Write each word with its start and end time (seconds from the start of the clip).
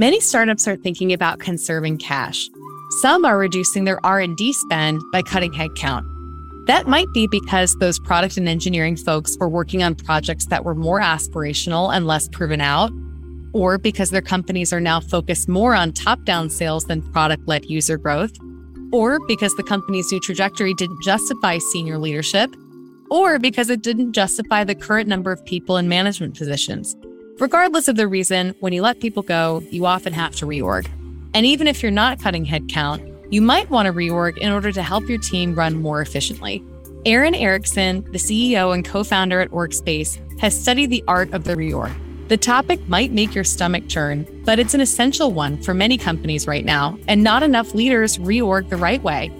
Many 0.00 0.20
startups 0.20 0.68
are 0.68 0.76
thinking 0.76 1.12
about 1.12 1.40
conserving 1.40 1.98
cash. 1.98 2.48
Some 3.00 3.24
are 3.24 3.36
reducing 3.36 3.82
their 3.82 3.98
R&D 4.06 4.52
spend 4.52 5.02
by 5.10 5.22
cutting 5.22 5.52
headcount. 5.52 6.04
That 6.68 6.86
might 6.86 7.12
be 7.12 7.26
because 7.26 7.74
those 7.80 7.98
product 7.98 8.36
and 8.36 8.48
engineering 8.48 8.96
folks 8.96 9.36
were 9.40 9.48
working 9.48 9.82
on 9.82 9.96
projects 9.96 10.46
that 10.46 10.64
were 10.64 10.76
more 10.76 11.00
aspirational 11.00 11.92
and 11.92 12.06
less 12.06 12.28
proven 12.28 12.60
out, 12.60 12.92
or 13.52 13.76
because 13.76 14.10
their 14.10 14.22
companies 14.22 14.72
are 14.72 14.80
now 14.80 15.00
focused 15.00 15.48
more 15.48 15.74
on 15.74 15.92
top-down 15.92 16.48
sales 16.48 16.84
than 16.84 17.02
product-led 17.10 17.64
user 17.64 17.98
growth, 17.98 18.30
or 18.92 19.18
because 19.26 19.56
the 19.56 19.64
company's 19.64 20.12
new 20.12 20.20
trajectory 20.20 20.74
didn't 20.74 21.02
justify 21.02 21.58
senior 21.58 21.98
leadership, 21.98 22.54
or 23.10 23.40
because 23.40 23.68
it 23.68 23.82
didn't 23.82 24.12
justify 24.12 24.62
the 24.62 24.76
current 24.76 25.08
number 25.08 25.32
of 25.32 25.44
people 25.44 25.76
in 25.76 25.88
management 25.88 26.38
positions. 26.38 26.94
Regardless 27.40 27.86
of 27.86 27.94
the 27.94 28.08
reason, 28.08 28.52
when 28.58 28.72
you 28.72 28.82
let 28.82 28.98
people 28.98 29.22
go, 29.22 29.62
you 29.70 29.86
often 29.86 30.12
have 30.12 30.34
to 30.34 30.44
reorg. 30.44 30.90
And 31.34 31.46
even 31.46 31.68
if 31.68 31.84
you're 31.84 31.92
not 31.92 32.20
cutting 32.20 32.44
headcount, 32.44 33.32
you 33.32 33.40
might 33.40 33.70
want 33.70 33.86
to 33.86 33.92
reorg 33.92 34.38
in 34.38 34.50
order 34.50 34.72
to 34.72 34.82
help 34.82 35.08
your 35.08 35.18
team 35.18 35.54
run 35.54 35.80
more 35.80 36.00
efficiently. 36.00 36.64
Aaron 37.06 37.36
Erickson, 37.36 38.02
the 38.10 38.18
CEO 38.18 38.74
and 38.74 38.84
co 38.84 39.04
founder 39.04 39.40
at 39.40 39.50
Orgspace, 39.50 40.18
has 40.40 40.60
studied 40.60 40.90
the 40.90 41.04
art 41.06 41.32
of 41.32 41.44
the 41.44 41.54
reorg. 41.54 41.94
The 42.26 42.36
topic 42.36 42.86
might 42.88 43.12
make 43.12 43.36
your 43.36 43.44
stomach 43.44 43.86
churn, 43.86 44.26
but 44.44 44.58
it's 44.58 44.74
an 44.74 44.80
essential 44.80 45.30
one 45.30 45.62
for 45.62 45.74
many 45.74 45.96
companies 45.96 46.48
right 46.48 46.64
now, 46.64 46.98
and 47.06 47.22
not 47.22 47.44
enough 47.44 47.72
leaders 47.72 48.18
reorg 48.18 48.68
the 48.68 48.76
right 48.76 49.02
way. 49.04 49.30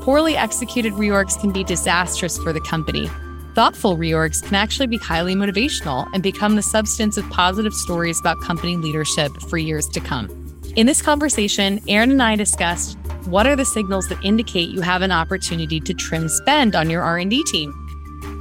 Poorly 0.00 0.36
executed 0.36 0.92
reorgs 0.94 1.40
can 1.40 1.52
be 1.52 1.62
disastrous 1.62 2.36
for 2.36 2.52
the 2.52 2.60
company, 2.62 3.08
Thoughtful 3.54 3.96
reorgs 3.96 4.42
can 4.42 4.56
actually 4.56 4.88
be 4.88 4.96
highly 4.96 5.36
motivational 5.36 6.08
and 6.12 6.24
become 6.24 6.56
the 6.56 6.62
substance 6.62 7.16
of 7.16 7.28
positive 7.30 7.72
stories 7.72 8.18
about 8.18 8.40
company 8.40 8.76
leadership 8.76 9.30
for 9.48 9.58
years 9.58 9.86
to 9.90 10.00
come. 10.00 10.28
In 10.74 10.86
this 10.86 11.00
conversation, 11.00 11.80
Aaron 11.86 12.10
and 12.10 12.20
I 12.20 12.34
discussed 12.34 12.98
what 13.26 13.46
are 13.46 13.54
the 13.54 13.64
signals 13.64 14.08
that 14.08 14.18
indicate 14.24 14.70
you 14.70 14.80
have 14.80 15.02
an 15.02 15.12
opportunity 15.12 15.78
to 15.78 15.94
trim 15.94 16.28
spend 16.28 16.74
on 16.74 16.90
your 16.90 17.02
R&D 17.02 17.44
team? 17.44 17.72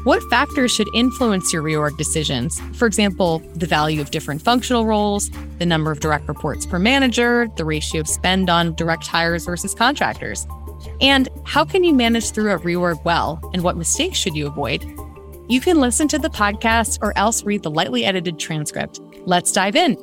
What 0.03 0.23
factors 0.31 0.71
should 0.71 0.89
influence 0.95 1.53
your 1.53 1.61
reorg 1.61 1.95
decisions? 1.95 2.59
For 2.73 2.87
example, 2.87 3.37
the 3.53 3.67
value 3.67 4.01
of 4.01 4.09
different 4.09 4.41
functional 4.41 4.87
roles, 4.87 5.29
the 5.59 5.65
number 5.67 5.91
of 5.91 5.99
direct 5.99 6.27
reports 6.27 6.65
per 6.65 6.79
manager, 6.79 7.47
the 7.55 7.65
ratio 7.65 8.01
of 8.01 8.07
spend 8.07 8.49
on 8.49 8.73
direct 8.73 9.05
hires 9.05 9.45
versus 9.45 9.75
contractors. 9.75 10.47
And 11.01 11.29
how 11.45 11.65
can 11.65 11.83
you 11.83 11.93
manage 11.93 12.31
through 12.31 12.51
a 12.51 12.57
reorg 12.57 13.03
well, 13.05 13.39
and 13.53 13.61
what 13.61 13.77
mistakes 13.77 14.17
should 14.17 14.35
you 14.35 14.47
avoid? 14.47 14.83
You 15.49 15.59
can 15.59 15.81
listen 15.81 16.07
to 16.07 16.17
the 16.17 16.29
podcast 16.29 16.99
or 17.01 17.17
else 17.17 17.43
read 17.43 17.63
the 17.63 17.69
lightly 17.69 18.05
edited 18.05 18.39
transcript. 18.39 19.01
Let's 19.25 19.51
dive 19.51 19.75
in. 19.75 19.97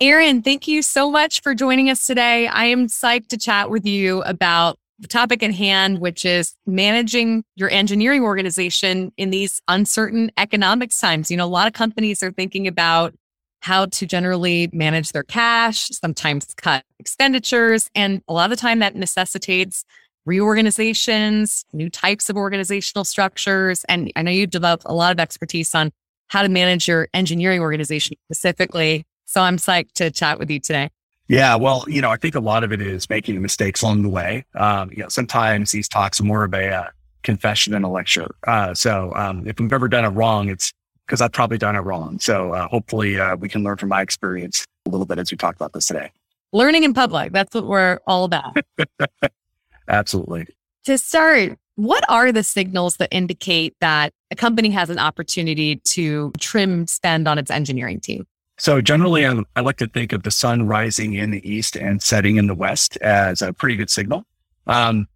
Aaron, 0.00 0.42
thank 0.42 0.66
you 0.66 0.82
so 0.82 1.10
much 1.10 1.42
for 1.42 1.54
joining 1.54 1.90
us 1.90 2.06
today. 2.06 2.46
I 2.46 2.64
am 2.66 2.86
psyched 2.86 3.28
to 3.28 3.36
chat 3.36 3.68
with 3.68 3.86
you 3.86 4.22
about 4.22 4.78
the 4.98 5.08
topic 5.08 5.42
at 5.42 5.52
hand, 5.52 5.98
which 5.98 6.24
is 6.24 6.56
managing 6.66 7.44
your 7.56 7.68
engineering 7.70 8.22
organization 8.22 9.12
in 9.18 9.30
these 9.30 9.60
uncertain 9.68 10.30
economics 10.38 10.98
times. 11.00 11.30
You 11.30 11.36
know, 11.36 11.44
a 11.44 11.46
lot 11.46 11.66
of 11.66 11.74
companies 11.74 12.22
are 12.22 12.32
thinking 12.32 12.66
about 12.66 13.14
how 13.60 13.86
to 13.86 14.06
generally 14.06 14.68
manage 14.72 15.12
their 15.12 15.22
cash, 15.22 15.88
sometimes 15.88 16.46
cut 16.56 16.84
expenditures, 16.98 17.90
and 17.94 18.22
a 18.28 18.32
lot 18.32 18.44
of 18.44 18.50
the 18.50 18.60
time 18.60 18.80
that 18.80 18.94
necessitates 18.94 19.84
reorganizations, 20.26 21.64
new 21.72 21.90
types 21.90 22.30
of 22.30 22.36
organizational 22.36 23.04
structures. 23.04 23.84
And 23.88 24.12
I 24.16 24.22
know 24.22 24.30
you've 24.30 24.50
developed 24.50 24.84
a 24.86 24.94
lot 24.94 25.12
of 25.12 25.20
expertise 25.20 25.74
on 25.74 25.92
how 26.28 26.42
to 26.42 26.48
manage 26.48 26.88
your 26.88 27.08
engineering 27.14 27.60
organization 27.60 28.16
specifically. 28.26 29.04
So 29.26 29.40
I'm 29.40 29.56
psyched 29.56 29.92
to 29.94 30.10
chat 30.10 30.38
with 30.38 30.50
you 30.50 30.60
today. 30.60 30.90
Yeah, 31.28 31.54
well, 31.56 31.84
you 31.88 32.02
know, 32.02 32.10
I 32.10 32.16
think 32.16 32.34
a 32.34 32.40
lot 32.40 32.64
of 32.64 32.72
it 32.72 32.82
is 32.82 33.08
making 33.08 33.34
the 33.34 33.40
mistakes 33.40 33.82
along 33.82 34.02
the 34.02 34.10
way. 34.10 34.44
Um, 34.54 34.90
you 34.90 35.02
know, 35.02 35.08
sometimes 35.08 35.70
these 35.70 35.88
talks 35.88 36.20
are 36.20 36.24
more 36.24 36.44
of 36.44 36.52
a 36.52 36.68
uh, 36.68 36.88
confession 37.22 37.72
than 37.72 37.82
a 37.82 37.90
lecture. 37.90 38.34
Uh, 38.46 38.74
so 38.74 39.12
um, 39.16 39.46
if 39.46 39.58
we've 39.58 39.72
ever 39.72 39.88
done 39.88 40.04
it 40.04 40.08
wrong, 40.08 40.48
it's 40.48 40.72
because 41.06 41.20
I've 41.20 41.32
probably 41.32 41.58
done 41.58 41.76
it 41.76 41.80
wrong. 41.80 42.18
So 42.20 42.52
uh, 42.52 42.68
hopefully 42.68 43.18
uh, 43.18 43.36
we 43.36 43.48
can 43.48 43.62
learn 43.62 43.78
from 43.78 43.88
my 43.88 44.02
experience 44.02 44.64
a 44.86 44.90
little 44.90 45.06
bit 45.06 45.18
as 45.18 45.30
we 45.30 45.36
talk 45.36 45.56
about 45.56 45.72
this 45.72 45.86
today. 45.86 46.10
Learning 46.52 46.84
in 46.84 46.94
public, 46.94 47.32
that's 47.32 47.54
what 47.54 47.66
we're 47.66 47.98
all 48.06 48.24
about. 48.24 48.56
Absolutely. 49.88 50.46
To 50.84 50.98
start, 50.98 51.58
what 51.76 52.04
are 52.08 52.30
the 52.32 52.42
signals 52.42 52.96
that 52.96 53.08
indicate 53.10 53.74
that 53.80 54.12
a 54.30 54.36
company 54.36 54.70
has 54.70 54.90
an 54.90 54.98
opportunity 54.98 55.76
to 55.76 56.32
trim 56.38 56.86
spend 56.86 57.26
on 57.26 57.38
its 57.38 57.50
engineering 57.50 58.00
team? 58.00 58.26
So 58.58 58.80
generally, 58.80 59.26
I, 59.26 59.42
I, 59.56 59.60
like 59.60 59.78
to 59.78 59.88
think 59.88 60.12
of 60.12 60.22
the 60.22 60.30
sun 60.30 60.68
rising 60.68 61.14
in 61.14 61.32
the 61.32 61.48
east 61.48 61.74
and 61.74 62.00
setting 62.00 62.36
in 62.36 62.46
the 62.46 62.54
west 62.54 62.96
as 62.98 63.42
a 63.42 63.52
pretty 63.52 63.74
good 63.74 63.90
signal. 63.90 64.24
Um, 64.68 65.08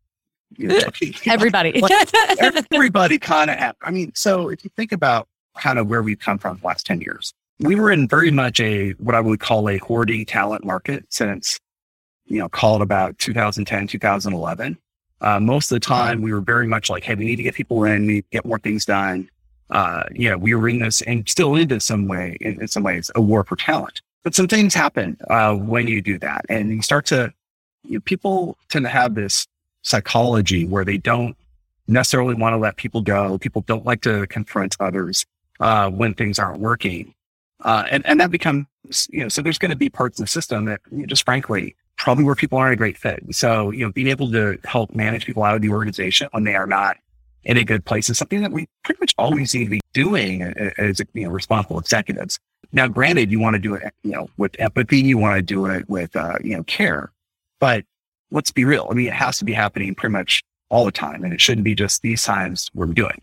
everybody, 1.26 1.82
everybody 2.72 3.18
kind 3.18 3.50
of. 3.50 3.76
I 3.82 3.90
mean, 3.90 4.12
so 4.14 4.48
if 4.48 4.64
you 4.64 4.70
think 4.76 4.90
about 4.90 5.28
kind 5.56 5.78
of 5.78 5.86
where 5.86 6.02
we've 6.02 6.18
come 6.18 6.38
from 6.38 6.58
the 6.58 6.66
last 6.66 6.84
ten 6.84 7.00
years, 7.00 7.32
we 7.60 7.76
were 7.76 7.92
in 7.92 8.08
very 8.08 8.32
much 8.32 8.58
a 8.58 8.90
what 8.92 9.14
I 9.14 9.20
would 9.20 9.38
call 9.38 9.68
a 9.68 9.78
hoarding 9.78 10.24
talent 10.24 10.64
market 10.64 11.06
since 11.10 11.60
you 12.28 12.38
know, 12.38 12.48
called 12.48 12.82
about 12.82 13.18
2010, 13.18 13.86
2011. 13.88 14.78
Uh, 15.20 15.40
most 15.40 15.70
of 15.70 15.76
the 15.76 15.80
time 15.80 16.22
we 16.22 16.32
were 16.32 16.40
very 16.40 16.66
much 16.66 16.88
like, 16.88 17.02
Hey, 17.02 17.14
we 17.14 17.24
need 17.24 17.36
to 17.36 17.42
get 17.42 17.54
people 17.54 17.84
in, 17.84 18.06
we 18.06 18.14
need 18.14 18.22
to 18.22 18.30
get 18.30 18.44
more 18.44 18.58
things 18.58 18.84
done. 18.84 19.28
Uh, 19.70 20.04
you 20.12 20.30
know, 20.30 20.38
we 20.38 20.54
were 20.54 20.68
in 20.68 20.78
this 20.78 21.02
and 21.02 21.28
still 21.28 21.54
into 21.54 21.80
some 21.80 22.06
way, 22.06 22.36
in, 22.40 22.60
in 22.60 22.68
some 22.68 22.82
ways, 22.82 23.10
a 23.14 23.20
war 23.20 23.44
for 23.44 23.56
talent. 23.56 24.00
But 24.22 24.34
some 24.34 24.48
things 24.48 24.74
happen, 24.74 25.16
uh, 25.28 25.54
when 25.54 25.88
you 25.88 26.00
do 26.00 26.18
that 26.20 26.44
and 26.48 26.70
you 26.70 26.82
start 26.82 27.06
to, 27.06 27.32
you 27.84 27.94
know, 27.94 28.00
people 28.00 28.56
tend 28.68 28.84
to 28.84 28.90
have 28.90 29.14
this 29.14 29.46
psychology 29.82 30.66
where 30.66 30.84
they 30.84 30.98
don't 30.98 31.36
necessarily 31.86 32.34
want 32.34 32.52
to 32.52 32.58
let 32.58 32.76
people 32.76 33.00
go. 33.00 33.38
People 33.38 33.62
don't 33.62 33.86
like 33.86 34.02
to 34.02 34.26
confront 34.26 34.76
others, 34.80 35.24
uh, 35.60 35.90
when 35.90 36.14
things 36.14 36.38
aren't 36.38 36.60
working. 36.60 37.14
Uh, 37.60 37.84
and, 37.90 38.06
and 38.06 38.20
that 38.20 38.30
becomes, 38.30 38.66
you 39.10 39.20
know, 39.20 39.28
so 39.28 39.42
there's 39.42 39.58
going 39.58 39.70
to 39.70 39.76
be 39.76 39.88
parts 39.88 40.18
of 40.18 40.24
the 40.24 40.30
system 40.30 40.66
that 40.66 40.80
you 40.90 40.98
know, 40.98 41.06
just 41.06 41.24
frankly 41.24 41.74
probably 41.98 42.24
where 42.24 42.34
people 42.34 42.56
aren't 42.58 42.72
a 42.72 42.76
great 42.76 42.96
fit. 42.96 43.22
So, 43.32 43.70
you 43.70 43.84
know, 43.84 43.92
being 43.92 44.06
able 44.06 44.30
to 44.32 44.58
help 44.64 44.94
manage 44.94 45.26
people 45.26 45.42
out 45.42 45.56
of 45.56 45.62
the 45.62 45.70
organization 45.70 46.28
when 46.30 46.44
they 46.44 46.54
are 46.54 46.66
not 46.66 46.96
in 47.44 47.56
a 47.56 47.64
good 47.64 47.84
place 47.84 48.08
is 48.08 48.18
something 48.18 48.40
that 48.42 48.52
we 48.52 48.66
pretty 48.84 49.00
much 49.00 49.14
always 49.18 49.54
need 49.54 49.64
to 49.64 49.70
be 49.70 49.80
doing 49.92 50.42
as, 50.42 51.00
you 51.12 51.24
know, 51.24 51.30
responsible 51.30 51.78
executives. 51.78 52.38
Now, 52.72 52.86
granted, 52.86 53.30
you 53.30 53.40
want 53.40 53.54
to 53.54 53.60
do 53.60 53.74
it, 53.74 53.92
you 54.02 54.12
know, 54.12 54.28
with 54.36 54.54
empathy, 54.58 55.00
you 55.00 55.18
want 55.18 55.36
to 55.36 55.42
do 55.42 55.66
it 55.66 55.88
with, 55.88 56.14
uh, 56.14 56.36
you 56.42 56.56
know, 56.56 56.62
care, 56.64 57.10
but 57.58 57.84
let's 58.30 58.50
be 58.50 58.64
real. 58.64 58.86
I 58.90 58.94
mean, 58.94 59.06
it 59.06 59.14
has 59.14 59.38
to 59.38 59.44
be 59.44 59.52
happening 59.52 59.94
pretty 59.94 60.12
much 60.12 60.42
all 60.68 60.84
the 60.84 60.92
time 60.92 61.24
and 61.24 61.32
it 61.32 61.40
shouldn't 61.40 61.64
be 61.64 61.74
just 61.74 62.02
these 62.02 62.22
times 62.22 62.70
where 62.74 62.86
we 62.86 62.94
do 62.94 63.06
it. 63.06 63.22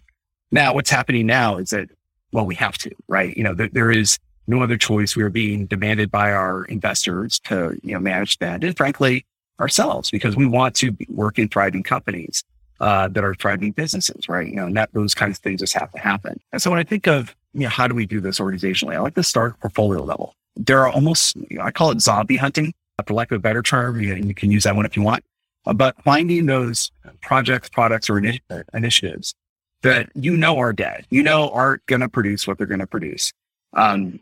Now, 0.51 0.73
what's 0.73 0.89
happening 0.89 1.27
now 1.27 1.57
is 1.57 1.69
that, 1.69 1.89
well, 2.31 2.45
we 2.45 2.55
have 2.55 2.77
to, 2.79 2.91
right? 3.07 3.35
You 3.37 3.43
know, 3.43 3.53
there, 3.53 3.69
there 3.71 3.91
is 3.91 4.17
no 4.47 4.61
other 4.61 4.77
choice. 4.77 5.15
We 5.15 5.23
are 5.23 5.29
being 5.29 5.65
demanded 5.65 6.11
by 6.11 6.31
our 6.31 6.65
investors 6.65 7.39
to, 7.41 7.77
you 7.83 7.93
know, 7.93 7.99
manage 7.99 8.37
that 8.39 8.63
and 8.63 8.77
frankly 8.77 9.25
ourselves 9.59 10.11
because 10.11 10.35
we 10.35 10.45
want 10.45 10.75
to 10.75 10.95
work 11.09 11.39
in 11.39 11.47
thriving 11.47 11.83
companies, 11.83 12.43
uh, 12.79 13.07
that 13.07 13.23
are 13.23 13.35
thriving 13.35 13.71
businesses, 13.71 14.27
right? 14.27 14.47
You 14.47 14.55
know, 14.55 14.65
and 14.65 14.75
that 14.77 14.89
those 14.93 15.13
kinds 15.13 15.37
of 15.37 15.43
things 15.43 15.61
just 15.61 15.73
have 15.73 15.91
to 15.91 15.99
happen. 15.99 16.39
And 16.51 16.61
so 16.61 16.69
when 16.69 16.79
I 16.79 16.83
think 16.83 17.07
of, 17.07 17.35
you 17.53 17.61
know, 17.61 17.69
how 17.69 17.87
do 17.87 17.95
we 17.95 18.05
do 18.05 18.19
this 18.19 18.39
organizationally? 18.39 18.95
I 18.95 18.99
like 18.99 19.15
to 19.15 19.23
start 19.23 19.59
portfolio 19.59 20.03
level. 20.03 20.33
There 20.55 20.79
are 20.79 20.89
almost, 20.89 21.35
you 21.35 21.57
know, 21.57 21.63
I 21.63 21.71
call 21.71 21.91
it 21.91 22.01
zombie 22.01 22.37
hunting 22.37 22.73
for 23.05 23.13
lack 23.13 23.31
of 23.31 23.37
a 23.37 23.39
better 23.39 23.61
term. 23.61 24.01
You, 24.01 24.15
you 24.15 24.33
can 24.33 24.51
use 24.51 24.63
that 24.63 24.75
one 24.75 24.85
if 24.85 24.95
you 24.95 25.03
want, 25.03 25.23
uh, 25.65 25.73
but 25.73 25.95
finding 26.03 26.45
those 26.45 26.91
projects, 27.21 27.69
products 27.69 28.09
or 28.09 28.15
initi- 28.15 28.41
initiatives 28.73 29.33
that 29.81 30.09
you 30.15 30.35
know 30.35 30.57
are 30.57 30.73
dead, 30.73 31.05
you 31.09 31.23
know, 31.23 31.49
aren't 31.49 31.85
going 31.85 32.01
to 32.01 32.09
produce 32.09 32.47
what 32.47 32.57
they're 32.57 32.67
going 32.67 32.79
to 32.79 32.87
produce. 32.87 33.31
Um, 33.73 34.19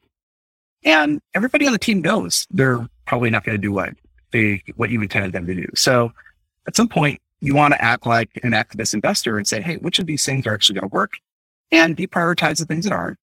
and 0.86 1.22
everybody 1.34 1.66
on 1.66 1.74
the 1.74 1.80
team 1.80 2.02
knows 2.02 2.48
they're 2.52 2.88
probably 3.06 3.30
not 3.30 3.44
going 3.44 3.56
to 3.58 3.62
do 3.62 3.72
what 3.72 3.94
they, 4.32 4.64
what 4.76 4.90
you 4.90 5.02
intended 5.02 5.34
them 5.34 5.46
to 5.48 5.56
do. 5.56 5.68
So 5.76 6.12
at 6.68 6.76
some 6.76 6.88
point 6.88 7.22
you 7.42 7.54
want 7.54 7.74
to 7.74 7.84
act 7.84 8.06
like 8.06 8.30
an 8.44 8.52
activist 8.52 8.94
investor 8.94 9.38
and 9.38 9.48
say, 9.48 9.62
Hey, 9.62 9.78
which 9.78 10.00
of 10.00 10.06
these 10.06 10.26
things 10.26 10.48
are 10.48 10.54
actually 10.54 10.80
going 10.80 10.90
to 10.90 10.94
work 10.94 11.14
and 11.72 11.98
deprioritize 11.98 12.60
the 12.60 12.66
things 12.66 12.86
that 12.86 12.94
aren't. 12.94 13.18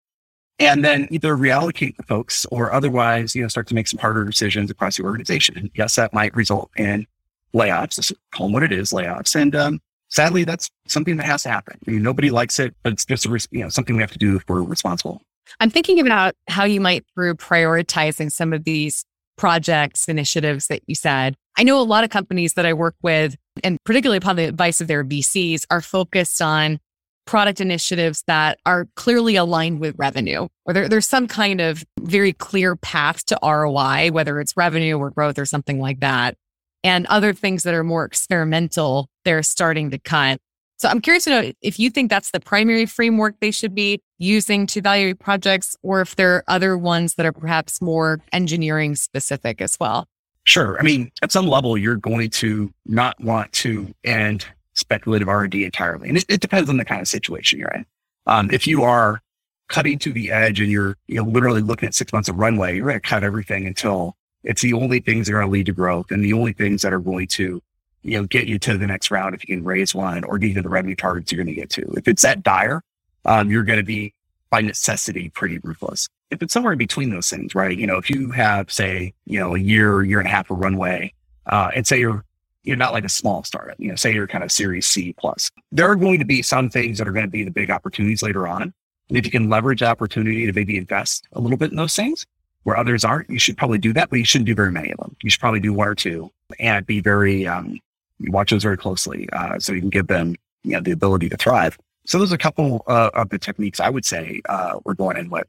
And 0.58 0.84
then 0.84 1.08
either 1.10 1.34
reallocate 1.34 1.96
the 1.96 2.02
folks 2.02 2.44
or 2.50 2.70
otherwise, 2.70 3.34
you 3.34 3.40
know, 3.40 3.48
start 3.48 3.66
to 3.68 3.74
make 3.74 3.88
some 3.88 3.98
harder 3.98 4.26
decisions 4.26 4.70
across 4.70 4.98
the 4.98 5.04
organization. 5.04 5.56
And 5.56 5.70
yes, 5.74 5.96
that 5.96 6.12
might 6.12 6.34
result 6.36 6.70
in 6.76 7.06
layoffs. 7.54 7.94
Just 7.94 8.12
call 8.30 8.46
them 8.46 8.52
what 8.52 8.62
it 8.62 8.70
is, 8.70 8.92
layoffs. 8.92 9.34
And, 9.34 9.56
um, 9.56 9.80
sadly, 10.10 10.44
that's 10.44 10.70
something 10.86 11.16
that 11.16 11.24
has 11.24 11.44
to 11.44 11.48
happen. 11.48 11.78
I 11.86 11.90
mean, 11.90 12.02
nobody 12.02 12.30
likes 12.30 12.58
it, 12.58 12.74
but 12.82 12.92
it's 12.92 13.06
just 13.06 13.24
a, 13.24 13.48
you 13.50 13.62
know, 13.62 13.70
something 13.70 13.96
we 13.96 14.02
have 14.02 14.12
to 14.12 14.18
do 14.18 14.36
if 14.36 14.44
we're 14.48 14.60
responsible. 14.60 15.22
I'm 15.58 15.70
thinking 15.70 15.98
about 16.00 16.34
how 16.48 16.64
you 16.64 16.80
might, 16.80 17.04
through 17.14 17.34
prioritizing 17.34 18.30
some 18.30 18.52
of 18.52 18.64
these 18.64 19.04
projects, 19.36 20.08
initiatives 20.08 20.66
that 20.68 20.82
you 20.86 20.94
said. 20.94 21.34
I 21.56 21.62
know 21.62 21.80
a 21.80 21.82
lot 21.82 22.04
of 22.04 22.10
companies 22.10 22.54
that 22.54 22.66
I 22.66 22.72
work 22.72 22.94
with, 23.02 23.36
and 23.64 23.78
particularly 23.84 24.18
upon 24.18 24.36
the 24.36 24.44
advice 24.44 24.80
of 24.80 24.86
their 24.86 25.02
VCs, 25.02 25.64
are 25.70 25.80
focused 25.80 26.40
on 26.40 26.78
product 27.26 27.60
initiatives 27.60 28.22
that 28.26 28.58
are 28.66 28.86
clearly 28.96 29.36
aligned 29.36 29.80
with 29.80 29.94
revenue, 29.98 30.48
or 30.66 30.74
there, 30.74 30.88
there's 30.88 31.06
some 31.06 31.28
kind 31.28 31.60
of 31.60 31.84
very 32.00 32.32
clear 32.32 32.76
path 32.76 33.24
to 33.26 33.38
ROI, 33.42 34.10
whether 34.10 34.40
it's 34.40 34.56
revenue 34.56 34.98
or 34.98 35.10
growth 35.10 35.38
or 35.38 35.46
something 35.46 35.80
like 35.80 36.00
that. 36.00 36.36
And 36.82 37.06
other 37.06 37.32
things 37.32 37.62
that 37.62 37.74
are 37.74 37.84
more 37.84 38.04
experimental, 38.04 39.08
they're 39.24 39.42
starting 39.42 39.90
to 39.90 39.98
cut. 39.98 40.40
So 40.80 40.88
I'm 40.88 41.02
curious 41.02 41.24
to 41.24 41.30
know 41.30 41.52
if 41.60 41.78
you 41.78 41.90
think 41.90 42.08
that's 42.08 42.30
the 42.30 42.40
primary 42.40 42.86
framework 42.86 43.38
they 43.40 43.50
should 43.50 43.74
be 43.74 44.00
using 44.16 44.66
to 44.68 44.78
evaluate 44.78 45.18
projects, 45.18 45.76
or 45.82 46.00
if 46.00 46.16
there 46.16 46.36
are 46.36 46.44
other 46.48 46.78
ones 46.78 47.16
that 47.16 47.26
are 47.26 47.32
perhaps 47.32 47.82
more 47.82 48.22
engineering 48.32 48.94
specific 48.94 49.60
as 49.60 49.76
well. 49.78 50.08
Sure. 50.44 50.80
I 50.80 50.82
mean, 50.82 51.10
at 51.20 51.32
some 51.32 51.46
level, 51.46 51.76
you're 51.76 51.96
going 51.96 52.30
to 52.30 52.72
not 52.86 53.20
want 53.20 53.52
to 53.52 53.92
end 54.04 54.46
speculative 54.72 55.28
R&D 55.28 55.66
entirely. 55.66 56.08
And 56.08 56.16
it, 56.16 56.24
it, 56.30 56.40
depends 56.40 56.70
on 56.70 56.78
the 56.78 56.86
kind 56.86 57.02
of 57.02 57.08
situation 57.08 57.58
you're 57.58 57.68
in. 57.68 57.84
Um, 58.24 58.50
if 58.50 58.66
you 58.66 58.82
are 58.82 59.20
cutting 59.68 59.98
to 59.98 60.14
the 60.14 60.30
edge 60.30 60.60
and 60.60 60.70
you're, 60.70 60.96
you 61.08 61.16
know, 61.16 61.28
literally 61.28 61.60
looking 61.60 61.88
at 61.88 61.94
six 61.94 62.10
months 62.10 62.30
of 62.30 62.38
runway, 62.38 62.74
you're 62.74 62.86
going 62.86 62.96
to 62.96 63.06
cut 63.06 63.22
everything 63.22 63.66
until 63.66 64.16
it's 64.44 64.62
the 64.62 64.72
only 64.72 65.00
things 65.00 65.26
that 65.26 65.34
are 65.34 65.40
going 65.40 65.48
to 65.48 65.52
lead 65.52 65.66
to 65.66 65.72
growth 65.72 66.10
and 66.10 66.24
the 66.24 66.32
only 66.32 66.54
things 66.54 66.80
that 66.80 66.94
are 66.94 67.00
going 67.00 67.26
to, 67.26 67.60
you 68.02 68.18
know, 68.18 68.24
get 68.26 68.46
you 68.46 68.58
to 68.58 68.78
the 68.78 68.86
next 68.86 69.10
round 69.10 69.34
if 69.34 69.46
you 69.48 69.56
can 69.56 69.64
raise 69.64 69.94
one 69.94 70.24
or 70.24 70.38
get 70.38 70.48
you 70.48 70.54
to 70.54 70.62
the 70.62 70.68
revenue 70.68 70.96
targets 70.96 71.30
you're 71.30 71.42
going 71.42 71.54
to 71.54 71.60
get 71.60 71.70
to. 71.70 71.82
If 71.96 72.08
it's 72.08 72.22
that 72.22 72.42
dire, 72.42 72.82
um, 73.24 73.50
you're 73.50 73.64
going 73.64 73.78
to 73.78 73.84
be 73.84 74.14
by 74.50 74.60
necessity 74.60 75.28
pretty 75.30 75.58
ruthless. 75.58 76.08
If 76.30 76.42
it's 76.42 76.52
somewhere 76.52 76.72
in 76.72 76.78
between 76.78 77.10
those 77.10 77.28
things, 77.28 77.54
right? 77.54 77.76
You 77.76 77.86
know, 77.86 77.96
if 77.96 78.08
you 78.08 78.30
have, 78.30 78.70
say, 78.70 79.14
you 79.26 79.38
know, 79.38 79.54
a 79.54 79.58
year, 79.58 80.02
year 80.02 80.18
and 80.18 80.28
a 80.28 80.30
half 80.30 80.50
of 80.50 80.58
runway, 80.58 81.12
uh, 81.46 81.70
and 81.74 81.86
say 81.86 81.98
you're 82.00 82.24
you're 82.62 82.76
not 82.76 82.92
like 82.92 83.04
a 83.04 83.08
small 83.08 83.42
startup, 83.42 83.76
you 83.78 83.88
know, 83.88 83.94
say 83.94 84.12
you're 84.12 84.26
kind 84.26 84.44
of 84.44 84.52
series 84.52 84.86
C 84.86 85.14
plus. 85.14 85.50
There 85.72 85.90
are 85.90 85.96
going 85.96 86.18
to 86.18 86.26
be 86.26 86.42
some 86.42 86.68
things 86.68 86.98
that 86.98 87.08
are 87.08 87.12
going 87.12 87.24
to 87.24 87.30
be 87.30 87.42
the 87.42 87.50
big 87.50 87.70
opportunities 87.70 88.22
later 88.22 88.46
on. 88.46 88.62
And 88.62 89.18
if 89.18 89.24
you 89.24 89.30
can 89.30 89.48
leverage 89.48 89.82
opportunity 89.82 90.46
to 90.46 90.52
maybe 90.52 90.76
invest 90.76 91.26
a 91.32 91.40
little 91.40 91.56
bit 91.56 91.70
in 91.70 91.76
those 91.76 91.96
things 91.96 92.26
where 92.64 92.76
others 92.76 93.02
aren't, 93.02 93.30
you 93.30 93.38
should 93.38 93.56
probably 93.56 93.78
do 93.78 93.94
that, 93.94 94.10
but 94.10 94.18
you 94.18 94.24
shouldn't 94.26 94.46
do 94.46 94.54
very 94.54 94.70
many 94.70 94.90
of 94.92 94.98
them. 94.98 95.16
You 95.22 95.30
should 95.30 95.40
probably 95.40 95.60
do 95.60 95.72
one 95.72 95.88
or 95.88 95.94
two 95.94 96.30
and 96.58 96.86
be 96.86 97.00
very, 97.00 97.46
um, 97.46 97.80
watch 98.28 98.50
those 98.50 98.62
very 98.62 98.76
closely, 98.76 99.28
uh, 99.32 99.58
so 99.58 99.72
you 99.72 99.80
can 99.80 99.90
give 99.90 100.06
them, 100.06 100.36
you 100.62 100.72
know, 100.72 100.80
the 100.80 100.90
ability 100.90 101.28
to 101.28 101.36
thrive. 101.36 101.78
So 102.06 102.18
there's 102.18 102.32
a 102.32 102.38
couple 102.38 102.82
uh, 102.86 103.10
of 103.14 103.28
the 103.30 103.38
techniques 103.38 103.80
I 103.80 103.90
would 103.90 104.04
say, 104.04 104.40
uh, 104.48 104.80
we're 104.84 104.94
going 104.94 105.16
in 105.16 105.30
with. 105.30 105.46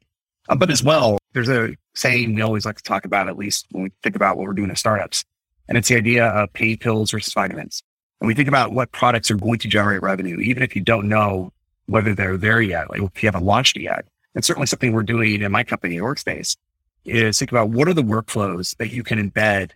Uh, 0.48 0.56
but 0.56 0.70
as 0.70 0.82
well, 0.82 1.18
there's 1.32 1.48
a 1.48 1.76
saying 1.94 2.34
we 2.34 2.42
always 2.42 2.64
like 2.64 2.76
to 2.76 2.82
talk 2.82 3.04
about, 3.04 3.28
at 3.28 3.36
least 3.36 3.66
when 3.70 3.84
we 3.84 3.92
think 4.02 4.16
about 4.16 4.36
what 4.36 4.46
we're 4.46 4.54
doing 4.54 4.70
at 4.70 4.78
startups 4.78 5.24
and 5.68 5.78
it's 5.78 5.88
the 5.88 5.96
idea 5.96 6.26
of 6.26 6.52
pain 6.52 6.76
pills 6.76 7.10
versus 7.10 7.32
vitamins. 7.32 7.82
And 8.20 8.28
we 8.28 8.34
think 8.34 8.48
about 8.48 8.72
what 8.72 8.92
products 8.92 9.30
are 9.30 9.36
going 9.36 9.58
to 9.60 9.68
generate 9.68 10.02
revenue, 10.02 10.38
even 10.38 10.62
if 10.62 10.76
you 10.76 10.82
don't 10.82 11.08
know 11.08 11.52
whether 11.86 12.14
they're 12.14 12.36
there 12.36 12.60
yet, 12.60 12.90
like 12.90 13.00
if 13.00 13.22
you 13.22 13.26
haven't 13.26 13.44
launched 13.44 13.76
it 13.76 13.82
yet. 13.82 14.06
And 14.34 14.44
certainly 14.44 14.66
something 14.66 14.92
we're 14.92 15.02
doing 15.02 15.42
in 15.42 15.52
my 15.52 15.64
company, 15.64 15.96
Orgspace, 15.96 16.56
is 17.04 17.38
think 17.38 17.50
about 17.50 17.70
what 17.70 17.88
are 17.88 17.94
the 17.94 18.02
workflows 18.02 18.76
that 18.76 18.92
you 18.92 19.02
can 19.02 19.30
embed 19.30 19.70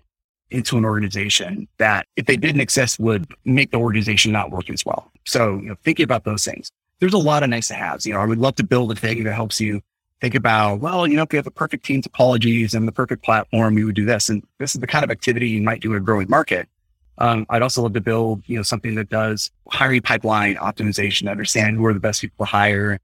into 0.50 0.76
an 0.76 0.84
organization 0.84 1.68
that 1.78 2.06
if 2.16 2.26
they 2.26 2.36
didn't 2.36 2.60
exist 2.60 2.98
would 3.00 3.26
make 3.44 3.70
the 3.70 3.78
organization 3.78 4.32
not 4.32 4.50
work 4.50 4.70
as 4.70 4.84
well. 4.84 5.10
So, 5.24 5.56
you 5.56 5.68
know, 5.68 5.76
thinking 5.82 6.04
about 6.04 6.24
those 6.24 6.44
things. 6.44 6.70
There's 7.00 7.12
a 7.12 7.18
lot 7.18 7.42
of 7.42 7.50
nice 7.50 7.68
to 7.68 7.74
haves. 7.74 8.06
You 8.06 8.14
know, 8.14 8.20
I 8.20 8.24
would 8.24 8.38
love 8.38 8.54
to 8.56 8.64
build 8.64 8.90
a 8.92 8.94
thing 8.94 9.24
that 9.24 9.34
helps 9.34 9.60
you 9.60 9.82
think 10.20 10.34
about, 10.34 10.80
well, 10.80 11.06
you 11.06 11.16
know, 11.16 11.24
if 11.24 11.32
we 11.32 11.36
have 11.36 11.46
a 11.46 11.50
perfect 11.50 11.84
team 11.84 12.00
topologies 12.00 12.74
and 12.74 12.88
the 12.88 12.92
perfect 12.92 13.22
platform, 13.22 13.74
we 13.74 13.84
would 13.84 13.94
do 13.94 14.06
this. 14.06 14.28
And 14.28 14.42
this 14.58 14.74
is 14.74 14.80
the 14.80 14.86
kind 14.86 15.04
of 15.04 15.10
activity 15.10 15.48
you 15.48 15.62
might 15.62 15.82
do 15.82 15.92
in 15.92 15.98
a 15.98 16.00
growing 16.00 16.28
market. 16.30 16.68
Um, 17.18 17.46
I'd 17.48 17.62
also 17.62 17.82
love 17.82 17.94
to 17.94 18.00
build, 18.00 18.42
you 18.46 18.56
know, 18.56 18.62
something 18.62 18.94
that 18.94 19.08
does 19.08 19.50
hiring 19.70 20.02
pipeline 20.02 20.56
optimization, 20.56 21.30
understand 21.30 21.76
who 21.76 21.86
are 21.86 21.94
the 21.94 22.00
best 22.00 22.20
people 22.20 22.46
to 22.46 22.50
hire, 22.50 22.98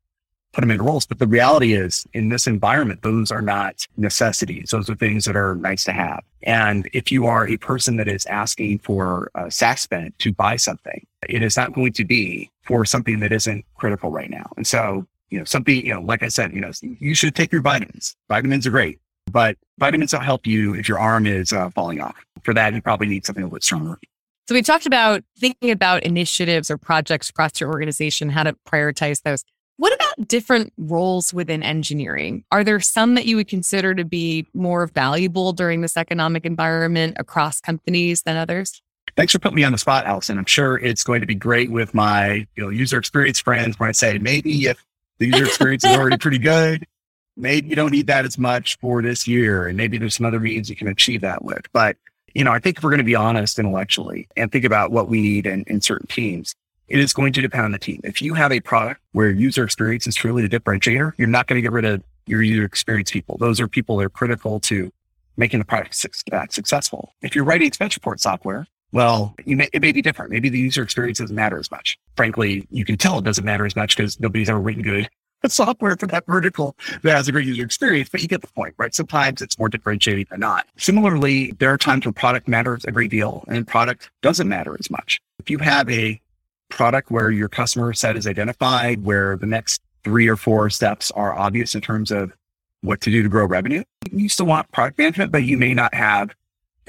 put 0.53 0.61
them 0.61 0.71
into 0.71 0.85
roles. 0.85 1.07
But 1.07 1.19
the 1.19 1.27
reality 1.27 1.75
is 1.75 2.07
in 2.13 2.29
this 2.29 2.47
environment, 2.47 3.03
those 3.03 3.31
are 3.31 3.43
not 3.43 3.87
necessities. 3.97 4.71
Those 4.71 4.91
are 4.91 4.95
things 4.95 5.25
that 5.25 5.37
are 5.37 5.55
nice 5.57 5.85
to 5.85 5.93
have. 5.93 6.23
And 6.43 6.89
if 6.93 7.11
you 7.11 7.27
are 7.27 7.49
a 7.49 7.57
person 7.57 7.97
that 7.97 8.09
is 8.09 8.27
asking 8.27 8.81
for 8.81 9.31
a 9.35 9.51
SaaS 9.51 9.81
spend 9.81 10.19
to 10.19 10.33
buy 10.33 10.57
something, 10.57 11.07
it 11.29 11.43
is 11.43 11.57
not 11.57 11.73
going 11.73 11.93
to 11.95 12.05
be 12.05 12.51
for 12.65 12.85
something 12.85 13.21
that 13.21 13.33
isn't 13.33 13.65
critical 13.77 14.11
right 14.11 14.31
now. 14.31 14.51
And 14.57 14.67
so 14.67 15.07
you 15.33 15.39
know, 15.39 15.45
something, 15.45 15.75
you 15.75 15.95
know, 15.95 16.03
like 16.03 16.23
I 16.23 16.29
said, 16.29 16.53
you 16.53 16.61
know, 16.61 16.71
you 16.83 17.15
should 17.15 17.35
take 17.35 17.51
your 17.51 17.63
vitamins. 17.63 18.15
Vitamins 18.29 18.67
are 18.67 18.71
great, 18.71 19.01
but 19.31 19.57
vitamins 19.79 20.11
don't 20.11 20.23
help 20.23 20.47
you 20.47 20.75
if 20.75 20.87
your 20.87 20.99
arm 20.99 21.27
is 21.27 21.55
uh, 21.55 21.71
falling 21.71 22.03
off. 22.03 22.23
For 22.45 22.53
that, 22.53 22.75
you 22.75 22.83
probably 22.83 23.07
need 23.07 23.25
something 23.25 23.43
a 23.43 23.47
little 23.47 23.57
bit 23.57 23.65
stronger. 23.65 23.99
So 24.47 24.55
we 24.55 24.61
talked 24.61 24.85
about 24.85 25.25
thinking 25.39 25.71
about 25.71 26.03
initiatives 26.03 26.71
or 26.71 26.77
projects 26.77 27.31
across 27.31 27.61
your 27.61 27.71
organization, 27.71 28.29
how 28.29 28.43
to 28.43 28.55
prioritize 28.69 29.23
those. 29.23 29.43
What 29.83 29.93
about 29.95 30.29
different 30.29 30.73
roles 30.79 31.35
within 31.35 31.65
engineering? 31.65 32.45
Are 32.53 32.63
there 32.63 32.79
some 32.79 33.17
that 33.17 33.27
you 33.27 33.35
would 33.35 33.49
consider 33.49 33.97
to 33.97 34.05
be 34.05 34.47
more 34.55 34.87
valuable 34.87 35.53
during 35.53 35.81
this 35.81 35.97
economic 35.97 36.47
environment 36.47 37.17
across 37.19 37.61
companies 37.61 38.23
than 38.23 38.37
others? 38.37 38.81
Thanks 39.17 39.33
for 39.33 39.41
putting 39.41 39.57
me 39.57 39.65
on 39.65 39.73
the 39.73 39.79
spot, 39.79 40.07
Allison. 40.07 40.39
I'm 40.39 40.45
sure 40.45 40.79
it's 40.79 41.03
going 41.03 41.21
to 41.21 41.27
be 41.27 41.35
great 41.35 41.73
with 41.73 41.95
my 41.95 42.47
you 42.55 42.63
know, 42.63 42.69
user 42.69 42.97
experience 42.97 43.41
friends 43.41 43.81
where 43.81 43.89
I 43.89 43.93
say 43.93 44.19
maybe 44.19 44.67
if 44.67 44.81
the 45.19 45.27
user 45.27 45.47
experience 45.47 45.85
is 45.85 45.97
already 45.97 46.17
pretty 46.17 46.39
good. 46.39 46.87
Maybe 47.37 47.69
you 47.69 47.75
don't 47.75 47.91
need 47.91 48.07
that 48.07 48.25
as 48.25 48.39
much 48.39 48.79
for 48.79 49.03
this 49.03 49.27
year. 49.27 49.67
And 49.67 49.77
maybe 49.77 49.99
there's 49.99 50.15
some 50.15 50.27
other 50.27 50.39
means 50.39 50.71
you 50.71 50.77
can 50.77 50.87
achieve 50.87 51.23
that 51.23 51.45
with. 51.45 51.67
But, 51.73 51.97
you 52.35 52.45
know, 52.45 52.53
I 52.53 52.61
think 52.61 52.79
if 52.79 52.85
we're 52.85 52.91
going 52.91 52.99
to 52.99 53.05
be 53.05 53.17
honest 53.17 53.59
intellectually 53.59 54.29
and 54.37 54.53
think 54.53 54.65
about 54.65 54.93
what 54.93 55.09
we 55.09 55.21
need 55.21 55.45
in, 55.45 55.65
in 55.67 55.81
certain 55.81 56.07
teams, 56.07 56.55
it 56.93 57.01
is 57.01 57.15
going 57.15 57.33
to 57.33 57.41
depend 57.41 57.65
on 57.65 57.73
the 57.73 57.79
team. 57.79 58.01
If 58.05 58.21
you 58.21 58.35
have 58.35 58.53
a 58.53 58.61
product 58.61 59.01
where 59.13 59.31
user 59.31 59.65
experience 59.65 60.07
is 60.07 60.15
truly 60.15 60.47
the 60.47 60.61
differentiator, 60.61 61.15
you're 61.17 61.27
not 61.27 61.47
going 61.47 61.57
to 61.57 61.63
get 61.63 61.73
rid 61.73 61.87
of 61.87 62.03
your 62.27 62.43
user 62.43 62.67
experience 62.67 63.11
people. 63.11 63.39
Those 63.39 63.61
are 63.61 63.67
people 63.67 63.97
that 63.97 64.05
are 64.05 64.11
critical 64.11 64.61
to 64.61 64.93
making 65.39 65.59
the 65.59 65.65
product 65.65 65.95
successful. 65.95 67.15
If 67.23 67.35
you're 67.35 67.45
writing 67.45 67.67
expense 67.67 67.97
report 67.97 68.21
software, 68.21 68.67
well, 68.93 69.35
may, 69.47 69.71
it 69.73 69.81
may 69.81 69.93
be 69.93 70.03
different. 70.03 70.31
Maybe 70.31 70.51
the 70.51 70.59
user 70.59 70.83
experience 70.83 71.19
doesn't 71.19 71.35
matter 71.35 71.59
as 71.59 71.71
much. 71.71 71.99
Frankly, 72.15 72.69
you 72.71 72.85
can 72.85 72.99
tell 72.99 73.19
it 73.19 73.25
doesn't 73.25 73.45
matter 73.45 73.65
as 73.65 73.75
much 73.75 73.97
because 73.97 74.21
nobody's 74.21 74.51
ever 74.51 74.61
written 74.61 74.83
good 74.83 75.09
software 75.49 75.97
for 75.97 76.07
that 76.09 76.27
vertical 76.27 76.77
that 77.03 77.17
has 77.17 77.27
a 77.27 77.33
great 77.33 77.47
user 77.47 77.65
experience, 77.65 78.11
but 78.11 78.21
you 78.21 78.29
get 78.29 78.43
the 78.43 78.49
point, 78.49 78.75
right? 78.77 78.95
Sometimes 78.95 79.41
it's 79.41 79.59
more 79.59 79.71
differentiating 79.71 80.27
than 80.31 80.41
not. 80.41 80.67
Similarly, 80.77 81.53
there 81.53 81.73
are 81.73 81.79
times 81.79 82.05
where 82.05 82.13
product 82.13 82.49
matters 82.49 82.85
a 82.85 82.93
great 82.93 83.11
deal 83.11 83.45
and 83.49 83.67
product 83.67 84.11
doesn't 84.21 84.47
matter 84.47 84.77
as 84.79 84.91
much. 84.91 85.23
If 85.39 85.49
you 85.49 85.57
have 85.57 85.89
a 85.89 86.21
product 86.73 87.11
where 87.11 87.31
your 87.31 87.49
customer 87.49 87.93
set 87.93 88.17
is 88.17 88.27
identified, 88.27 89.05
where 89.05 89.37
the 89.37 89.47
next 89.47 89.83
three 90.05 90.29
or 90.29 90.37
four 90.37 90.71
steps 90.71 91.11
are 91.13 91.37
obvious 91.37 91.75
in 91.75 91.81
terms 91.81 92.11
of 92.11 92.33
what 92.81 93.01
to 93.01 93.11
do 93.11 93.23
to 93.23 93.29
grow 93.29 93.47
revenue, 93.47 93.85
you 94.11 94.29
still 94.29 94.47
want 94.47 94.71
product 94.73 94.99
management, 94.99 95.31
but 95.31 95.45
you 95.45 95.57
may 95.57 95.73
not 95.75 95.95
have 95.95 96.35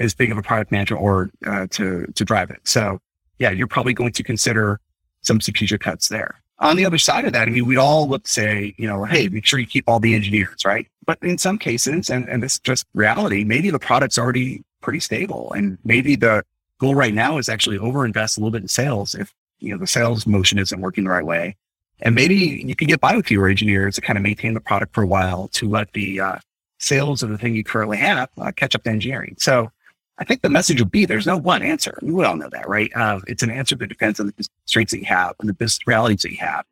as 0.00 0.14
big 0.14 0.32
of 0.32 0.38
a 0.38 0.42
product 0.42 0.72
manager 0.72 0.96
or 0.96 1.30
uh, 1.46 1.66
to 1.70 2.06
to 2.14 2.24
drive 2.24 2.50
it. 2.50 2.60
So 2.64 2.98
yeah, 3.38 3.50
you're 3.50 3.68
probably 3.68 3.94
going 3.94 4.12
to 4.12 4.22
consider 4.22 4.80
some 5.22 5.40
strategic 5.40 5.80
cuts 5.80 6.08
there. 6.08 6.40
On 6.58 6.76
the 6.76 6.84
other 6.84 6.98
side 6.98 7.24
of 7.24 7.32
that, 7.32 7.48
I 7.48 7.50
mean, 7.50 7.66
we'd 7.66 7.78
all 7.78 8.08
look 8.08 8.26
say, 8.26 8.74
you 8.78 8.86
know, 8.86 9.04
hey, 9.04 9.28
make 9.28 9.44
sure 9.44 9.58
you 9.58 9.66
keep 9.66 9.84
all 9.88 10.00
the 10.00 10.14
engineers, 10.14 10.64
right? 10.64 10.86
But 11.04 11.18
in 11.22 11.36
some 11.38 11.58
cases, 11.58 12.10
and, 12.10 12.28
and 12.28 12.42
this 12.42 12.54
is 12.54 12.60
just 12.60 12.86
reality, 12.94 13.44
maybe 13.44 13.70
the 13.70 13.78
product's 13.78 14.18
already 14.18 14.62
pretty 14.80 15.00
stable. 15.00 15.52
And 15.52 15.78
maybe 15.84 16.14
the 16.16 16.44
goal 16.78 16.94
right 16.94 17.12
now 17.14 17.38
is 17.38 17.48
actually 17.48 17.78
overinvest 17.78 18.36
a 18.36 18.40
little 18.40 18.52
bit 18.52 18.62
in 18.62 18.68
sales 18.68 19.14
if, 19.14 19.34
you 19.58 19.70
know, 19.70 19.78
the 19.78 19.86
sales 19.86 20.26
motion 20.26 20.58
isn't 20.58 20.80
working 20.80 21.04
the 21.04 21.10
right 21.10 21.24
way. 21.24 21.56
And 22.00 22.14
maybe 22.14 22.34
you 22.34 22.74
can 22.74 22.88
get 22.88 23.00
by 23.00 23.16
with 23.16 23.26
fewer 23.26 23.48
engineers 23.48 23.94
to 23.94 24.00
kind 24.00 24.16
of 24.16 24.22
maintain 24.22 24.54
the 24.54 24.60
product 24.60 24.94
for 24.94 25.02
a 25.02 25.06
while 25.06 25.48
to 25.48 25.68
let 25.68 25.92
the 25.92 26.20
uh, 26.20 26.38
sales 26.78 27.22
of 27.22 27.30
the 27.30 27.38
thing 27.38 27.54
you 27.54 27.64
currently 27.64 27.96
have 27.98 28.28
uh, 28.38 28.52
catch 28.52 28.74
up 28.74 28.82
to 28.84 28.90
engineering. 28.90 29.36
So 29.38 29.70
I 30.18 30.24
think 30.24 30.42
the 30.42 30.50
message 30.50 30.80
will 30.80 30.88
be 30.88 31.06
there's 31.06 31.26
no 31.26 31.36
one 31.36 31.62
answer. 31.62 31.98
We 32.02 32.24
all 32.24 32.36
know 32.36 32.48
that, 32.50 32.68
right? 32.68 32.90
Uh, 32.94 33.20
it's 33.26 33.42
an 33.42 33.50
answer 33.50 33.76
that 33.76 33.86
depends 33.86 34.20
on 34.20 34.26
the 34.26 34.32
constraints 34.32 34.92
that 34.92 34.98
you 34.98 35.06
have 35.06 35.34
and 35.40 35.48
the 35.48 35.54
business 35.54 35.86
realities 35.86 36.22
that 36.22 36.30
you 36.30 36.38
have. 36.38 36.64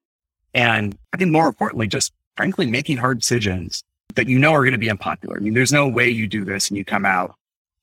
And 0.55 0.97
I 1.13 1.17
think 1.17 1.31
more 1.31 1.47
importantly, 1.47 1.87
just 1.87 2.13
frankly, 2.37 2.67
making 2.67 2.99
hard 2.99 3.21
decisions 3.21 3.83
that 4.15 4.29
you 4.29 4.39
know 4.39 4.53
are 4.53 4.63
going 4.63 4.73
to 4.73 4.79
be 4.79 4.91
unpopular. 4.91 5.37
I 5.37 5.41
mean, 5.41 5.55
there's 5.55 5.73
no 5.73 5.89
way 5.89 6.09
you 6.09 6.27
do 6.27 6.45
this 6.45 6.69
and 6.69 6.77
you 6.77 6.85
come 6.85 7.05
out 7.05 7.35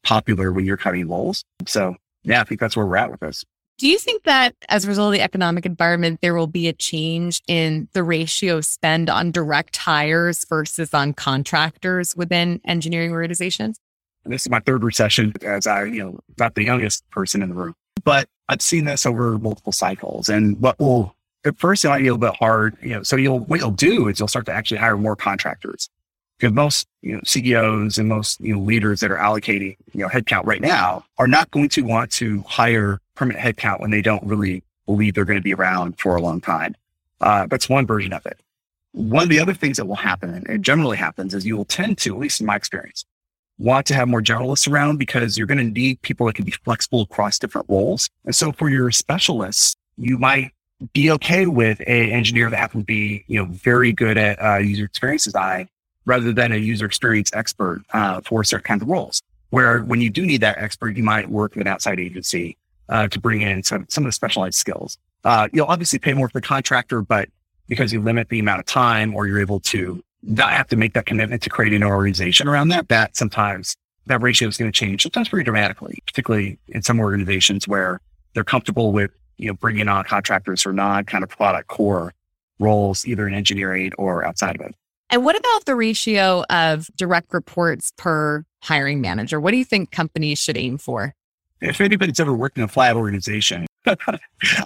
popular 0.03 0.51
when 0.51 0.65
you're 0.65 0.77
cutting 0.77 1.09
roles. 1.09 1.43
So 1.65 1.95
yeah, 2.23 2.41
I 2.41 2.43
think 2.43 2.59
that's 2.59 2.75
where 2.77 2.85
we're 2.85 2.97
at 2.97 3.11
with 3.11 3.19
this. 3.19 3.43
Do 3.79 3.87
you 3.87 3.97
think 3.97 4.23
that 4.23 4.55
as 4.67 4.83
a 4.83 4.89
result 4.89 5.07
of 5.07 5.13
the 5.13 5.21
economic 5.21 5.65
environment, 5.65 6.19
there 6.21 6.35
will 6.35 6.47
be 6.47 6.67
a 6.67 6.73
change 6.73 7.41
in 7.47 7.87
the 7.93 8.03
ratio 8.03 8.59
spend 8.59 9.09
on 9.09 9.31
direct 9.31 9.77
hires 9.77 10.45
versus 10.49 10.93
on 10.93 11.13
contractors 11.13 12.13
within 12.13 12.59
engineering 12.65 13.13
organizations? 13.13 13.79
this 14.25 14.45
is 14.45 14.49
my 14.49 14.59
third 14.59 14.83
recession 14.83 15.33
as 15.43 15.65
I, 15.65 15.85
you 15.85 16.03
know, 16.03 16.19
not 16.37 16.53
the 16.55 16.63
youngest 16.63 17.09
person 17.09 17.41
in 17.41 17.49
the 17.49 17.55
room, 17.55 17.73
but 18.03 18.27
I've 18.49 18.61
seen 18.61 18.83
this 18.83 19.05
over 19.05 19.39
multiple 19.39 19.71
cycles. 19.71 20.27
And 20.27 20.59
what 20.59 20.77
will, 20.77 21.15
at 21.45 21.57
first, 21.57 21.85
it 21.85 21.89
might 21.89 21.99
be 21.99 22.07
a 22.09 22.13
little 22.13 22.29
bit 22.29 22.37
hard, 22.37 22.77
you 22.81 22.89
know, 22.89 23.01
so 23.01 23.15
you'll, 23.15 23.39
what 23.39 23.61
you'll 23.61 23.71
do 23.71 24.09
is 24.09 24.19
you'll 24.19 24.27
start 24.27 24.45
to 24.47 24.51
actually 24.51 24.77
hire 24.77 24.97
more 24.97 25.15
contractors 25.15 25.89
because 26.39 26.53
most, 26.53 26.87
you 27.01 27.13
know, 27.13 27.21
CEOs 27.25 27.97
and 27.97 28.07
most, 28.07 28.39
you 28.39 28.55
know, 28.55 28.61
leaders 28.61 29.01
that 29.01 29.11
are 29.11 29.17
allocating, 29.17 29.75
you 29.93 30.01
know, 30.01 30.07
headcount 30.07 30.45
right 30.45 30.61
now 30.61 31.03
are 31.17 31.27
not 31.27 31.51
going 31.51 31.67
to 31.69 31.81
want 31.81 32.11
to 32.11 32.41
hire 32.47 33.01
permanent 33.15 33.43
headcount 33.43 33.81
when 33.81 33.91
they 33.91 34.01
don't 34.01 34.23
really 34.23 34.63
believe 34.85 35.13
they're 35.13 35.25
going 35.25 35.39
to 35.39 35.43
be 35.43 35.53
around 35.53 35.99
for 35.99 36.15
a 36.15 36.21
long 36.21 36.39
time. 36.39 36.75
Uh, 37.19 37.45
that's 37.47 37.67
one 37.67 37.85
version 37.85 38.13
of 38.13 38.25
it. 38.25 38.39
One 38.93 39.23
of 39.23 39.29
the 39.29 39.39
other 39.39 39.53
things 39.53 39.77
that 39.77 39.85
will 39.85 39.95
happen, 39.95 40.33
and 40.33 40.47
it 40.47 40.61
generally 40.61 40.97
happens, 40.97 41.33
is 41.33 41.45
you 41.45 41.57
will 41.57 41.65
tend 41.65 41.97
to, 41.99 42.15
at 42.15 42.19
least 42.19 42.39
in 42.39 42.47
my 42.47 42.55
experience, 42.55 43.05
want 43.57 43.85
to 43.87 43.93
have 43.93 44.07
more 44.07 44.21
generalists 44.21 44.71
around 44.71 44.97
because 44.97 45.37
you're 45.37 45.45
going 45.45 45.57
to 45.57 45.63
need 45.65 46.01
people 46.01 46.25
that 46.25 46.35
can 46.35 46.45
be 46.45 46.51
flexible 46.51 47.01
across 47.01 47.37
different 47.37 47.67
roles. 47.69 48.09
And 48.23 48.33
so 48.33 48.53
for 48.53 48.69
your 48.69 48.89
specialists, 48.91 49.75
you 49.97 50.17
might 50.17 50.53
be 50.93 51.11
okay 51.11 51.45
with 51.45 51.81
an 51.81 52.09
engineer 52.09 52.49
that 52.49 52.55
happens 52.55 52.83
to 52.83 52.85
be, 52.85 53.25
you 53.27 53.37
know, 53.37 53.45
very 53.51 53.91
good 53.91 54.17
at 54.17 54.41
uh, 54.41 54.57
user 54.59 54.85
experience 54.85 55.25
design 55.25 55.67
rather 56.09 56.33
than 56.33 56.51
a 56.51 56.57
user 56.57 56.87
experience 56.87 57.29
expert 57.33 57.83
uh, 57.93 58.19
for 58.21 58.43
certain 58.43 58.63
kinds 58.63 58.81
of 58.81 58.89
roles. 58.89 59.21
Where 59.51 59.81
when 59.81 60.01
you 60.01 60.09
do 60.09 60.25
need 60.25 60.41
that 60.41 60.57
expert, 60.57 60.97
you 60.97 61.03
might 61.03 61.29
work 61.29 61.53
with 61.53 61.61
an 61.61 61.67
outside 61.67 61.99
agency 61.99 62.57
uh, 62.89 63.07
to 63.09 63.19
bring 63.19 63.41
in 63.41 63.61
some, 63.63 63.85
some 63.89 64.03
of 64.03 64.07
the 64.07 64.13
specialized 64.13 64.55
skills. 64.55 64.97
Uh, 65.23 65.47
you'll 65.53 65.67
obviously 65.67 65.99
pay 65.99 66.13
more 66.13 66.27
for 66.27 66.41
the 66.41 66.47
contractor, 66.47 67.01
but 67.01 67.29
because 67.67 67.93
you 67.93 68.01
limit 68.01 68.29
the 68.29 68.39
amount 68.39 68.59
of 68.59 68.65
time 68.65 69.15
or 69.15 69.27
you're 69.27 69.39
able 69.39 69.59
to 69.59 70.03
not 70.23 70.51
have 70.51 70.67
to 70.67 70.75
make 70.75 70.93
that 70.93 71.05
commitment 71.05 71.43
to 71.43 71.49
creating 71.49 71.83
an 71.83 71.87
organization 71.87 72.47
around 72.47 72.69
that, 72.69 72.87
that 72.89 73.15
sometimes 73.15 73.75
that 74.07 74.21
ratio 74.21 74.47
is 74.47 74.57
going 74.57 74.71
to 74.71 74.77
change, 74.77 75.03
sometimes 75.03 75.29
pretty 75.29 75.43
dramatically, 75.43 75.99
particularly 76.07 76.57
in 76.69 76.81
some 76.81 76.99
organizations 76.99 77.67
where 77.67 78.01
they're 78.33 78.43
comfortable 78.43 78.91
with, 78.91 79.11
you 79.37 79.47
know, 79.47 79.53
bringing 79.53 79.87
on 79.87 80.03
contractors 80.05 80.65
or 80.65 80.73
non 80.73 81.05
kind 81.05 81.23
of 81.23 81.29
product 81.29 81.67
core 81.67 82.13
roles, 82.57 83.05
either 83.05 83.27
in 83.27 83.33
engineering 83.33 83.91
or 83.97 84.25
outside 84.25 84.55
of 84.55 84.61
it. 84.61 84.75
And 85.09 85.25
what 85.25 85.37
about 85.37 85.65
the 85.65 85.75
ratio 85.75 86.43
of 86.49 86.89
direct 86.95 87.33
reports 87.33 87.91
per 87.97 88.45
hiring 88.61 89.01
manager? 89.01 89.39
What 89.39 89.51
do 89.51 89.57
you 89.57 89.65
think 89.65 89.91
companies 89.91 90.39
should 90.39 90.57
aim 90.57 90.77
for? 90.77 91.15
If 91.61 91.81
anybody's 91.81 92.19
ever 92.19 92.33
worked 92.33 92.57
in 92.57 92.63
a 92.63 92.67
flat 92.67 92.95
organization, 92.95 93.65
uh, 93.85 93.95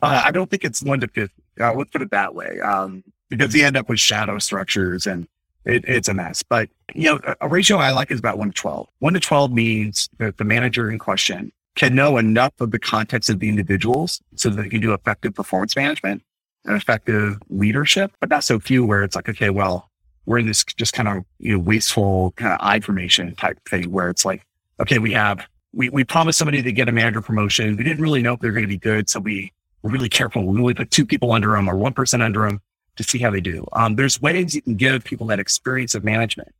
I 0.02 0.32
don't 0.32 0.50
think 0.50 0.64
it's 0.64 0.84
one 0.84 1.00
to 1.00 1.08
fifty. 1.08 1.42
Uh, 1.60 1.74
let's 1.74 1.90
put 1.90 2.02
it 2.02 2.12
that 2.12 2.36
way, 2.36 2.60
um, 2.60 3.04
because 3.30 3.56
you 3.56 3.66
end 3.66 3.78
up 3.78 3.90
with 3.90 4.00
shadow 4.00 4.38
structures 4.38 5.08
and 5.08 5.28
it, 5.66 5.86
it's 5.88 6.08
a 6.08 6.14
mess. 6.14 6.44
But 6.44 6.70
you 6.94 7.10
know, 7.10 7.20
a, 7.26 7.36
a 7.42 7.48
ratio 7.48 7.78
I 7.78 7.92
like 7.92 8.12
is 8.12 8.20
about 8.20 8.38
one 8.38 8.50
to 8.50 8.54
twelve. 8.54 8.90
One 9.00 9.14
to 9.14 9.20
twelve 9.20 9.52
means 9.52 10.10
that 10.20 10.38
the 10.38 10.44
manager 10.44 10.92
in 10.92 11.00
question 11.00 11.52
can 11.76 11.96
know 11.96 12.18
enough 12.18 12.54
of 12.60 12.72
the 12.72 12.80
context 12.80 13.30
of 13.30 13.40
the 13.40 13.50
individuals 13.50 14.22
so 14.36 14.50
that 14.50 14.62
they 14.62 14.70
can 14.70 14.82
do 14.82 14.94
effective 14.94 15.34
performance 15.34 15.76
management 15.76 16.22
and 16.66 16.76
effective 16.76 17.40
leadership, 17.50 18.12
but 18.20 18.30
not 18.30 18.44
so 18.44 18.60
few 18.60 18.86
where 18.86 19.04
it's 19.04 19.16
like, 19.16 19.28
okay, 19.28 19.50
well, 19.50 19.90
we're 20.26 20.40
in 20.40 20.48
this 20.48 20.64
just 20.64 20.94
kind 20.94 21.08
of 21.08 21.24
you 21.40 21.54
know 21.54 21.60
wasteful 21.60 22.32
kind 22.32 22.54
of 22.54 22.60
I 22.62 22.80
formation 22.80 23.36
type 23.36 23.60
thing 23.68 23.92
where 23.92 24.10
it's 24.10 24.26
like, 24.26 24.46
okay, 24.80 25.00
we 25.00 25.14
have 25.14 25.46
we 25.74 25.90
we 25.90 26.04
promised 26.04 26.40
somebody 26.40 26.62
to 26.62 26.72
get 26.72 26.90
a 26.90 26.92
manager 26.92 27.22
promotion. 27.22 27.76
We 27.76 27.84
didn't 27.84 28.02
really 28.02 28.22
know 28.22 28.34
if 28.34 28.40
they're 28.40 28.52
going 28.52 28.64
to 28.64 28.68
be 28.68 28.78
good, 28.78 29.10
so 29.10 29.20
we 29.20 29.52
were 29.82 29.90
really 29.90 30.10
careful. 30.10 30.46
We 30.46 30.60
only 30.60 30.74
put 30.74 30.92
two 30.92 31.06
people 31.06 31.32
under 31.32 31.52
them 31.52 31.70
or 31.70 31.76
one 31.76 31.94
person 31.94 32.22
under 32.22 32.48
them 32.48 32.62
to 32.96 33.04
see 33.04 33.18
how 33.18 33.32
they 33.32 33.42
do. 33.42 33.68
Um, 33.74 33.96
there's 33.96 34.22
ways 34.22 34.56
you 34.56 34.62
can 34.62 34.76
give 34.76 35.04
people 35.04 35.28
that 35.28 35.40
experience 35.40 35.96
of 35.96 36.04
management 36.04 36.54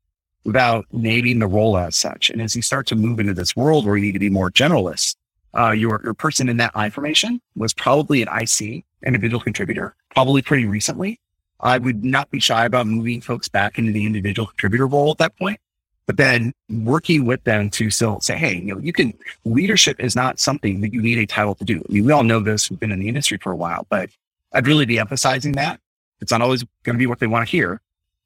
without 0.44 0.86
naming 0.92 1.40
the 1.40 1.48
role 1.48 1.78
as 1.78 1.96
such. 1.96 2.30
And 2.30 2.42
as 2.42 2.56
you 2.56 2.62
start 2.62 2.88
to 2.88 2.96
move 2.96 3.20
into 3.20 3.34
this 3.34 3.56
world 3.56 3.86
where 3.86 3.96
you 3.96 4.04
need 4.04 4.14
to 4.14 4.20
be 4.20 4.30
more 4.30 4.52
generalist, 4.52 5.16
uh, 5.58 5.72
your, 5.72 6.02
your 6.04 6.14
person 6.14 6.50
in 6.50 6.58
that 6.58 6.72
I 6.76 6.90
formation 6.90 7.40
was 7.56 7.74
probably 7.74 8.24
an 8.24 8.28
IC, 8.28 8.84
individual 9.06 9.40
contributor, 9.40 9.96
probably 10.10 10.42
pretty 10.42 10.66
recently. 10.66 11.20
I 11.60 11.78
would 11.78 12.04
not 12.04 12.30
be 12.30 12.40
shy 12.40 12.66
about 12.66 12.88
moving 12.88 13.22
folks 13.22 13.48
back 13.48 13.78
into 13.78 13.92
the 13.92 14.06
individual 14.06 14.48
contributor 14.48 14.88
role 14.88 15.12
at 15.12 15.18
that 15.20 15.38
point, 15.38 15.60
but 16.06 16.18
then 16.18 16.54
working 16.70 17.26
with 17.26 17.44
them 17.44 17.70
to 17.72 17.90
still 17.90 18.20
say, 18.20 18.38
Hey, 18.38 18.56
you 18.56 18.74
know, 18.76 18.80
you 18.80 18.94
can, 18.94 19.14
leadership 19.46 20.00
is 20.00 20.16
not 20.16 20.40
something 20.40 20.82
that 20.82 20.94
you 20.94 21.02
need 21.02 21.18
a 21.18 21.26
title 21.26 21.56
to 21.56 21.64
do. 21.64 21.84
I 21.88 21.92
mean, 21.92 22.06
we 22.06 22.12
all 22.12 22.24
know 22.24 22.40
this. 22.40 22.70
We've 22.70 22.80
been 22.80 22.92
in 22.92 23.00
the 23.00 23.08
industry 23.08 23.38
for 23.42 23.52
a 23.52 23.56
while, 23.56 23.88
but 23.90 24.10
I'd 24.52 24.68
really 24.68 24.86
be 24.86 25.00
emphasizing 25.00 25.54
that. 25.54 25.80
It's 26.22 26.32
not 26.32 26.42
always 26.42 26.64
going 26.84 26.96
to 26.96 27.00
be 27.00 27.08
what 27.08 27.20
they 27.20 27.28
want 27.28 27.48
to 27.48 27.52
hear, 27.52 27.82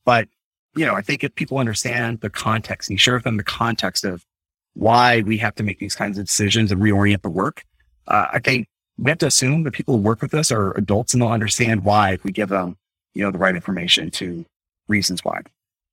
but 0.06 0.28
you 0.76 0.86
know, 0.86 0.94
I 0.94 1.02
think 1.02 1.24
if 1.24 1.34
people 1.34 1.58
understand 1.58 2.22
the 2.22 2.30
context 2.30 2.90
and 2.90 2.96
you 2.96 3.00
share 3.00 3.16
with 3.16 3.24
them 3.24 3.38
the 3.38 3.44
context 3.44 4.06
of 4.06 4.24
why 4.76 5.22
we 5.22 5.38
have 5.40 5.56
to 5.56 5.64
make 5.64 5.80
these 5.80 5.96
kinds 5.96 6.20
of 6.20 6.26
decisions 6.26 6.72
and 6.72 6.80
reorient 6.80 7.24
the 7.24 7.30
work, 7.30 7.64
uh, 8.08 8.28
I 8.32 8.40
think 8.40 8.68
we 8.98 9.10
have 9.10 9.18
to 9.20 9.28
assume 9.28 9.64
that 9.64 9.74
people 9.74 9.96
who 9.96 10.02
work 10.02 10.22
with 10.22 10.34
us 10.34 10.52
are 10.52 10.72
adults 10.78 11.14
and 11.14 11.22
they'll 11.22 11.30
understand 11.30 11.84
why 11.84 12.12
if 12.12 12.24
we 12.24 12.32
give 12.32 12.50
them 12.50 12.78
you 13.18 13.24
know, 13.24 13.32
the 13.32 13.38
right 13.40 13.56
information 13.56 14.12
to 14.12 14.46
reasons 14.88 15.26
why. 15.26 15.42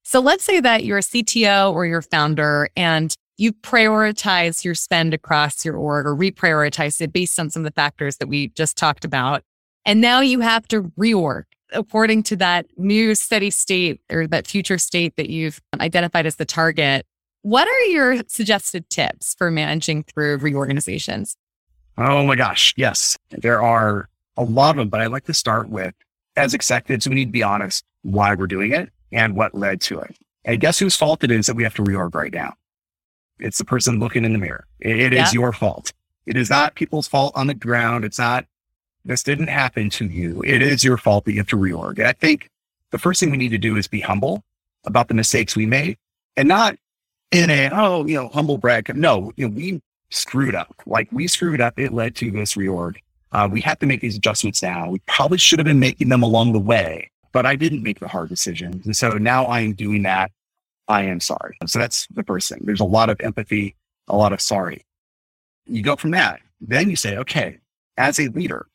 So 0.03 0.21
let's 0.21 0.45
say 0.45 0.61
that 0.61 0.85
you're 0.85 0.99
a 0.99 1.03
CTO 1.03 1.73
or 1.73 1.87
your 1.87 2.03
founder 2.03 2.69
and 2.77 3.15
you 3.39 3.53
prioritize 3.53 4.63
your 4.63 4.75
spend 4.75 5.15
across 5.15 5.65
your 5.65 5.77
org 5.77 6.07
or 6.07 6.15
reprioritize 6.15 7.01
it 7.01 7.13
based 7.13 7.41
on 7.41 7.49
some 7.49 7.61
of 7.61 7.65
the 7.65 7.75
factors 7.75 8.19
that 8.19 8.29
we 8.29 8.49
just 8.49 8.77
talked 8.77 9.05
about. 9.05 9.43
And 9.87 10.01
now 10.01 10.21
you 10.21 10.41
have 10.41 10.69
to 10.69 10.83
reorg 10.99 11.45
according 11.73 12.23
to 12.25 12.37
that 12.37 12.67
new 12.77 13.15
steady 13.15 13.51
state 13.51 14.01
or 14.13 14.27
that 14.27 14.47
future 14.47 14.79
state 14.79 15.17
that 15.17 15.31
you've 15.31 15.61
identified 15.81 16.27
as 16.27 16.37
the 16.37 16.45
target. 16.45 17.07
What 17.41 17.67
are 17.67 17.85
your 17.87 18.23
suggested 18.29 18.89
tips 18.91 19.35
for 19.37 19.51
managing 19.51 20.05
through 20.05 20.37
reorganizations? 20.37 21.37
Oh 21.97 22.25
my 22.27 22.37
gosh. 22.37 22.75
Yes, 22.77 23.17
there 23.31 23.63
are 23.63 24.09
a 24.37 24.45
lot 24.45 24.71
of 24.71 24.77
them, 24.77 24.89
but 24.91 25.01
I'd 25.01 25.11
like 25.11 25.25
to 25.25 25.35
start 25.35 25.69
with 25.69 25.95
as 26.37 26.55
executives, 26.55 27.09
we 27.09 27.15
need 27.15 27.27
to 27.27 27.33
be 27.33 27.43
honest 27.43 27.85
why 28.03 28.35
we're 28.35 28.47
doing 28.47 28.73
it 28.73 28.91
and 29.13 29.37
what 29.37 29.55
led 29.55 29.81
to 29.83 30.01
it. 30.01 30.17
And 30.45 30.61
guess 30.61 30.79
whose 30.79 30.97
fault 30.97 31.25
it 31.25 31.31
is 31.31 31.47
that 31.47 31.55
we 31.55 31.63
have 31.63 31.75
to 31.75 31.83
reorg 31.83 32.15
right 32.15 32.33
now? 32.33 32.55
It's 33.39 33.59
the 33.59 33.65
person 33.65 33.99
looking 33.99 34.25
in 34.25 34.33
the 34.33 34.39
mirror. 34.39 34.67
It, 34.81 34.99
it 34.99 35.13
yeah. 35.13 35.25
is 35.25 35.35
your 35.35 35.53
fault. 35.53 35.93
It 36.27 36.37
is 36.37 36.51
not 36.51 36.75
people's 36.75 37.09
fault 37.09 37.33
on 37.35 37.47
the 37.47 37.55
ground. 37.55 38.05
It's 38.05 38.19
not, 38.19 38.47
this 39.05 39.23
didn't 39.23 39.49
happen 39.49 39.91
to 39.91 40.07
you. 40.07 40.43
It 40.43 40.63
is 40.63 40.85
your 40.85 40.97
fault 40.97 41.25
that 41.25 41.33
you 41.33 41.39
have 41.39 41.49
to 41.49 41.57
reorg. 41.57 41.99
And 41.99 42.07
I 42.07 42.13
think 42.13 42.51
the 42.91 42.99
first 42.99 43.21
thing 43.21 43.31
we 43.31 43.37
need 43.37 43.51
to 43.51 43.59
do 43.59 43.77
is 43.77 43.89
be 43.89 44.01
humble 44.01 44.43
about 44.85 45.09
the 45.09 45.15
mistakes 45.15 45.57
we 45.57 45.67
made 45.67 45.97
and 46.37 46.49
not 46.49 46.77
in 47.31 47.51
a, 47.51 47.71
oh, 47.73 48.07
you 48.07 48.17
know, 48.17 48.29
humble 48.29 48.59
brag. 48.59 48.95
No, 48.97 49.33
you 49.37 49.49
know, 49.49 49.55
we 49.55 49.83
screwed 50.11 50.55
up. 50.55 50.75
Like 50.87 51.09
we 51.11 51.27
screwed 51.27 51.61
up. 51.61 51.79
It 51.79 51.93
led 51.93 52.15
to 52.17 52.31
this 52.31 52.55
reorg. 52.55 52.97
Uh, 53.35 53.49
we 53.51 53.61
have 53.61 53.79
to 53.81 53.87
make 53.87 54.01
these 54.01 54.17
adjustments 54.17 54.63
now. 54.63 54.89
We 54.89 55.01
probably 55.07 55.39
should 55.39 55.59
have 55.59 55.67
been 55.67 55.81
making 55.81 56.09
them 56.09 56.23
along 56.23 56.53
the 56.53 56.61
way, 56.61 57.11
but 57.33 57.45
I 57.45 57.57
didn't 57.57 57.83
make 57.83 57.99
the 57.99 58.07
hard 58.07 58.29
decisions. 58.29 58.87
And 58.87 58.97
so 58.97 59.11
now 59.19 59.45
I 59.47 59.61
am 59.61 59.73
doing 59.73 60.05
that. 60.05 60.31
I 60.87 61.03
am 61.03 61.19
sorry. 61.19 61.57
So 61.67 61.81
that's 61.81 62.07
the 62.15 62.23
first 62.23 62.49
thing. 62.49 62.61
There's 62.63 62.81
a 62.81 62.85
lot 62.85 63.11
of 63.11 63.21
empathy, 63.21 63.75
a 64.07 64.17
lot 64.17 64.33
of 64.33 64.41
sorry. 64.41 64.87
You 65.67 65.83
go 65.83 65.97
from 65.97 66.13
that. 66.13 66.41
Then 66.61 66.89
you 66.89 66.95
say, 66.95 67.17
okay, 67.19 67.59
as 67.97 68.21
a 68.21 68.29
leader, 68.29 68.69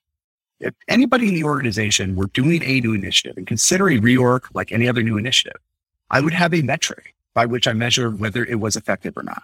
if 0.59 0.73
anybody 0.89 1.29
in 1.29 1.35
the 1.35 1.45
organization 1.45 2.17
were 2.17 2.27
doing 2.27 2.61
a 2.63 2.81
new 2.81 2.93
initiative 2.93 3.37
and 3.37 3.47
consider 3.47 3.87
a 3.87 3.97
reorg 3.99 4.41
like 4.53 4.73
any 4.73 4.89
other 4.89 5.01
new 5.01 5.17
initiative, 5.17 5.61
I 6.09 6.19
would 6.19 6.33
have 6.33 6.53
a 6.53 6.61
metric 6.61 7.15
by 7.33 7.45
which 7.45 7.65
I 7.65 7.71
measure 7.71 8.09
whether 8.09 8.43
it 8.43 8.59
was 8.59 8.75
effective 8.75 9.15
or 9.15 9.23
not. 9.23 9.43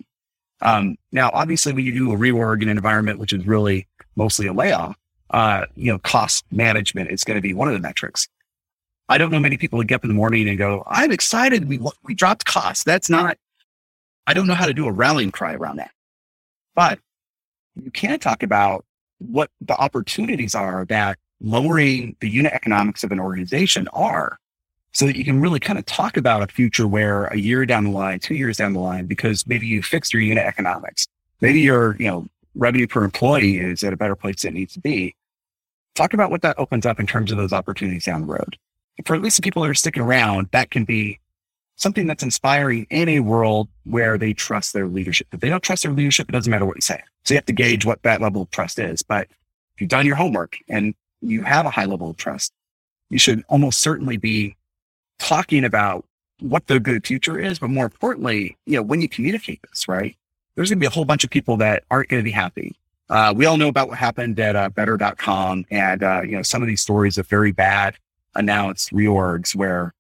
Um, 0.62 0.98
now, 1.14 1.32
obviously, 1.34 1.72
when 1.72 1.86
you 1.86 1.94
do 1.94 2.12
a 2.12 2.18
reorg 2.18 2.62
in 2.62 2.70
an 2.70 2.76
environment 2.76 3.20
which 3.20 3.32
is 3.32 3.48
really 3.48 3.88
mostly 4.18 4.48
a 4.48 4.54
layoff, 4.54 4.98
uh, 5.32 5.66
you 5.76 5.92
know, 5.92 6.00
cost 6.00 6.46
management 6.52 7.12
is 7.12 7.24
going 7.24 7.36
to 7.36 7.42
be 7.42 7.54
one 7.54 7.68
of 7.68 7.74
the 7.74 7.80
metrics. 7.80 8.28
I 9.08 9.18
don't 9.18 9.32
know 9.32 9.40
many 9.40 9.58
people 9.58 9.80
who 9.80 9.86
get 9.86 9.96
up 9.96 10.04
in 10.04 10.08
the 10.08 10.16
morning 10.16 10.48
and 10.50 10.58
go, 10.58 10.84
I'm 10.88 11.12
excited. 11.12 11.70
We, 11.70 11.80
we 12.04 12.16
dropped 12.16 12.46
costs. 12.46 12.84
That's 12.84 13.10
not, 13.10 13.38
I 14.26 14.34
don't 14.34 14.48
know 14.48 14.56
how 14.56 14.66
to 14.66 14.74
do 14.74 14.88
a 14.88 14.92
rallying 14.92 15.32
cry 15.32 15.54
around 15.54 15.78
that. 15.78 15.92
But 16.74 17.00
you 17.76 17.92
can 17.92 18.20
talk 18.20 18.44
about 18.44 18.86
what 19.20 19.50
the 19.62 19.76
opportunities 19.76 20.56
are 20.56 20.86
that 20.86 21.18
lowering 21.40 22.16
the 22.20 22.30
unit 22.30 22.54
economics 22.54 23.04
of 23.04 23.12
an 23.12 23.20
organization 23.20 23.88
are 23.94 24.40
so 24.92 25.06
that 25.06 25.18
you 25.18 25.26
can 25.26 25.42
really 25.42 25.60
kind 25.60 25.78
of 25.78 25.86
talk 25.86 26.16
about 26.16 26.42
a 26.42 26.48
future 26.48 26.88
where 26.88 27.26
a 27.26 27.38
year 27.38 27.66
down 27.66 27.84
the 27.84 27.90
line, 27.90 28.20
two 28.20 28.34
years 28.34 28.58
down 28.58 28.74
the 28.74 28.80
line, 28.80 29.06
because 29.06 29.46
maybe 29.46 29.68
you 29.68 29.84
fixed 29.84 30.14
your 30.14 30.22
unit 30.22 30.46
economics. 30.46 31.06
Maybe 31.42 31.60
you're, 31.60 31.98
you 31.98 32.08
know, 32.08 32.28
revenue 32.56 32.88
per 32.88 33.04
employee 33.04 33.58
is 33.58 33.84
at 33.84 33.94
a 33.94 33.98
better 33.98 34.16
place 34.16 34.42
than 34.42 34.56
it 34.56 34.60
needs 34.60 34.74
to 34.74 34.80
be. 34.80 35.16
Talk 35.94 36.14
about 36.14 36.32
what 36.32 36.42
that 36.42 36.60
opens 36.60 36.86
up 36.86 37.00
in 37.00 37.08
terms 37.08 37.32
of 37.32 37.38
those 37.38 37.54
opportunities 37.54 38.06
down 38.06 38.22
the 38.22 38.34
road. 38.34 38.58
For 39.06 39.16
at 39.16 39.22
least 39.22 39.36
the 39.38 39.42
people 39.42 39.62
that 39.64 39.70
are 39.70 39.76
sticking 39.76 40.04
around, 40.04 40.50
that 40.52 40.72
can 40.72 40.86
be 40.86 41.20
something 41.76 42.08
that's 42.08 42.24
inspiring 42.24 42.88
in 42.90 43.10
a 43.10 43.20
world 43.20 43.68
where 43.84 44.18
they 44.18 44.34
trust 44.34 44.74
their 44.74 44.88
leadership. 44.88 45.28
If 45.32 45.42
they 45.42 45.50
don't 45.50 45.64
trust 45.64 45.84
their 45.84 45.92
leadership, 45.92 46.30
it 46.30 46.32
doesn't 46.32 46.50
matter 46.50 46.66
what 46.66 46.78
you 46.78 46.82
say. 46.82 47.02
So 47.24 47.34
you 47.34 47.38
have 47.38 47.46
to 47.46 47.54
gauge 47.54 47.86
what 47.86 48.02
that 48.04 48.22
level 48.22 48.42
of 48.42 48.52
trust 48.52 48.80
is. 48.80 49.02
But 49.02 49.28
if 49.76 49.82
you've 49.82 49.90
done 49.90 50.06
your 50.06 50.16
homework 50.16 50.58
and 50.70 50.96
you 51.22 51.44
have 51.44 51.66
a 51.66 51.70
high 51.70 51.86
level 51.86 52.10
of 52.10 52.18
trust, 52.18 52.54
you 53.10 53.20
should 53.20 53.44
almost 53.50 53.82
certainly 53.82 54.18
be 54.18 54.56
talking 55.20 55.66
about 55.66 56.06
what 56.40 56.68
the 56.68 56.80
good 56.80 57.06
future 57.06 57.38
is. 57.40 57.60
But 57.60 57.70
more 57.70 57.86
importantly, 57.86 58.58
you 58.66 58.78
know, 58.78 58.82
when 58.82 59.02
you 59.02 59.10
communicate 59.10 59.60
this, 59.70 59.88
right? 59.88 60.16
There's 60.56 60.70
going 60.70 60.80
to 60.80 60.82
be 60.82 60.88
a 60.88 60.92
whole 60.92 61.06
bunch 61.06 61.24
of 61.24 61.30
people 61.30 61.58
that 61.58 61.84
aren't 61.92 62.10
going 62.10 62.22
to 62.22 62.24
be 62.24 62.32
happy. 62.32 62.76
Uh, 63.10 63.34
we 63.36 63.46
all 63.46 63.58
know 63.58 63.68
about 63.68 63.88
what 63.88 63.98
happened 63.98 64.40
at 64.40 64.56
uh, 64.56 64.70
better.com 64.70 65.66
and, 65.70 66.04
uh, 66.04 66.22
you 66.24 66.32
know, 66.32 66.42
some 66.42 66.62
of 66.62 66.68
these 66.68 66.82
stories 66.82 67.18
of 67.18 67.28
very 67.28 67.52
bad 67.52 67.96
announced 68.34 68.92
reorgs 68.92 69.56
where, 69.56 69.94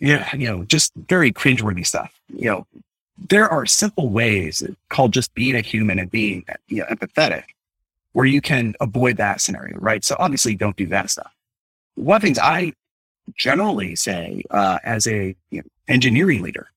yeah, 0.00 0.34
you 0.34 0.46
know, 0.46 0.64
just 0.64 0.92
very 0.94 1.32
cringeworthy 1.32 1.86
stuff. 1.86 2.12
You 2.34 2.50
know, 2.50 2.66
there 3.28 3.48
are 3.48 3.66
simple 3.66 4.08
ways 4.08 4.62
called 4.88 5.12
just 5.12 5.32
being 5.34 5.54
a 5.54 5.60
human 5.60 5.98
and 5.98 6.10
being 6.10 6.44
you 6.68 6.78
know, 6.78 6.86
empathetic 6.86 7.44
where 8.12 8.26
you 8.26 8.40
can 8.40 8.74
avoid 8.80 9.16
that 9.18 9.40
scenario, 9.40 9.78
right? 9.78 10.04
So 10.04 10.16
obviously 10.18 10.56
don't 10.56 10.76
do 10.76 10.86
that 10.86 11.10
stuff. 11.10 11.32
One 11.94 12.16
of 12.16 12.22
the 12.22 12.26
things 12.26 12.38
I 12.38 12.72
generally 13.36 13.94
say, 13.94 14.42
uh, 14.50 14.78
as 14.82 15.06
a 15.06 15.36
you 15.50 15.58
know, 15.58 15.68
engineering 15.86 16.42
leader, 16.42 16.70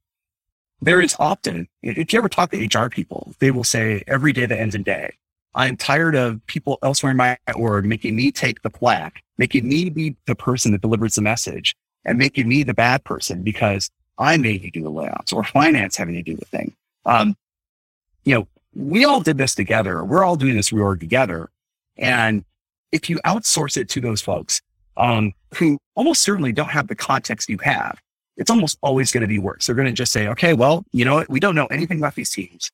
there 0.85 1.01
is 1.01 1.15
often, 1.19 1.67
if 1.81 2.11
you 2.11 2.19
ever 2.19 2.29
talk 2.29 2.51
to 2.51 2.65
HR 2.65 2.89
people, 2.89 3.33
they 3.39 3.51
will 3.51 3.63
say 3.63 4.03
every 4.07 4.33
day 4.33 4.45
that 4.45 4.59
ends 4.59 4.75
in 4.75 4.83
day. 4.83 5.13
I'm 5.55 5.77
tired 5.77 6.15
of 6.15 6.45
people 6.47 6.79
elsewhere 6.81 7.11
in 7.11 7.17
my 7.17 7.37
org 7.55 7.85
making 7.85 8.15
me 8.15 8.31
take 8.31 8.61
the 8.63 8.69
plaque, 8.69 9.21
making 9.37 9.67
me 9.67 9.89
be 9.89 10.15
the 10.25 10.35
person 10.35 10.71
that 10.71 10.81
delivers 10.81 11.15
the 11.15 11.21
message 11.21 11.75
and 12.05 12.17
making 12.17 12.47
me 12.47 12.63
the 12.63 12.73
bad 12.73 13.03
person 13.03 13.43
because 13.43 13.89
I 14.17 14.37
made 14.37 14.63
you 14.63 14.71
do 14.71 14.83
the 14.83 14.89
layouts 14.89 15.31
or 15.31 15.43
finance 15.43 15.95
having 15.95 16.15
to 16.15 16.23
do 16.23 16.35
the 16.35 16.45
thing. 16.45 16.73
Um, 17.05 17.35
you 18.25 18.35
know, 18.35 18.47
we 18.73 19.05
all 19.05 19.21
did 19.21 19.37
this 19.37 19.53
together. 19.53 20.03
We're 20.03 20.23
all 20.23 20.35
doing 20.35 20.55
this 20.55 20.71
reorg 20.71 20.99
together. 20.99 21.49
And 21.97 22.43
if 22.91 23.09
you 23.09 23.19
outsource 23.25 23.77
it 23.77 23.89
to 23.89 24.01
those 24.01 24.21
folks, 24.21 24.61
um, 24.97 25.33
who 25.55 25.77
almost 25.95 26.23
certainly 26.23 26.51
don't 26.51 26.69
have 26.69 26.87
the 26.87 26.95
context 26.95 27.49
you 27.49 27.59
have, 27.59 27.99
it's 28.37 28.49
almost 28.49 28.77
always 28.81 29.11
going 29.11 29.21
to 29.21 29.27
be 29.27 29.39
worse. 29.39 29.65
They're 29.65 29.75
going 29.75 29.87
to 29.87 29.93
just 29.93 30.11
say, 30.11 30.27
okay, 30.27 30.53
well, 30.53 30.85
you 30.91 31.05
know 31.05 31.15
what? 31.15 31.29
We 31.29 31.39
don't 31.39 31.55
know 31.55 31.67
anything 31.67 31.99
about 31.99 32.15
these 32.15 32.31
teams. 32.31 32.71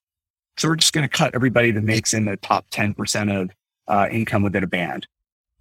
So 0.58 0.68
we're 0.68 0.76
just 0.76 0.94
going 0.94 1.08
to 1.08 1.10
cut 1.10 1.36
everybody 1.36 1.72
that 1.72 1.84
makes 1.84 2.14
in 2.14 2.26
the 2.26 2.38
top 2.38 2.70
10% 2.70 3.42
of 3.42 3.52
uh, 3.88 4.08
income 4.12 4.44
within 4.44 4.64
a 4.64 4.68
band. 4.68 5.08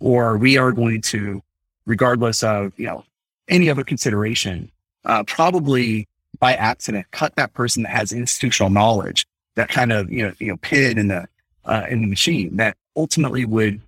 Or 0.00 0.36
we 0.36 0.56
are 0.56 0.72
going 0.72 1.02
to, 1.02 1.42
regardless 1.86 2.42
of, 2.42 2.72
you 2.78 2.86
know, 2.86 3.04
any 3.48 3.70
other 3.70 3.84
consideration, 3.84 4.70
uh, 5.04 5.24
probably 5.24 6.08
by 6.38 6.54
accident, 6.54 7.06
cut 7.10 7.34
that 7.36 7.54
person 7.54 7.82
that 7.82 7.90
has 7.90 8.12
institutional 8.12 8.70
knowledge, 8.70 9.26
that 9.54 9.68
kind 9.68 9.92
of, 9.92 10.10
you 10.10 10.26
know, 10.26 10.32
you 10.38 10.48
know, 10.48 10.56
pin 10.58 10.98
in 10.98 11.08
the, 11.08 11.26
uh, 11.64 11.86
in 11.88 12.02
the 12.02 12.06
machine 12.06 12.56
that 12.56 12.76
ultimately 12.96 13.44
would, 13.44 13.80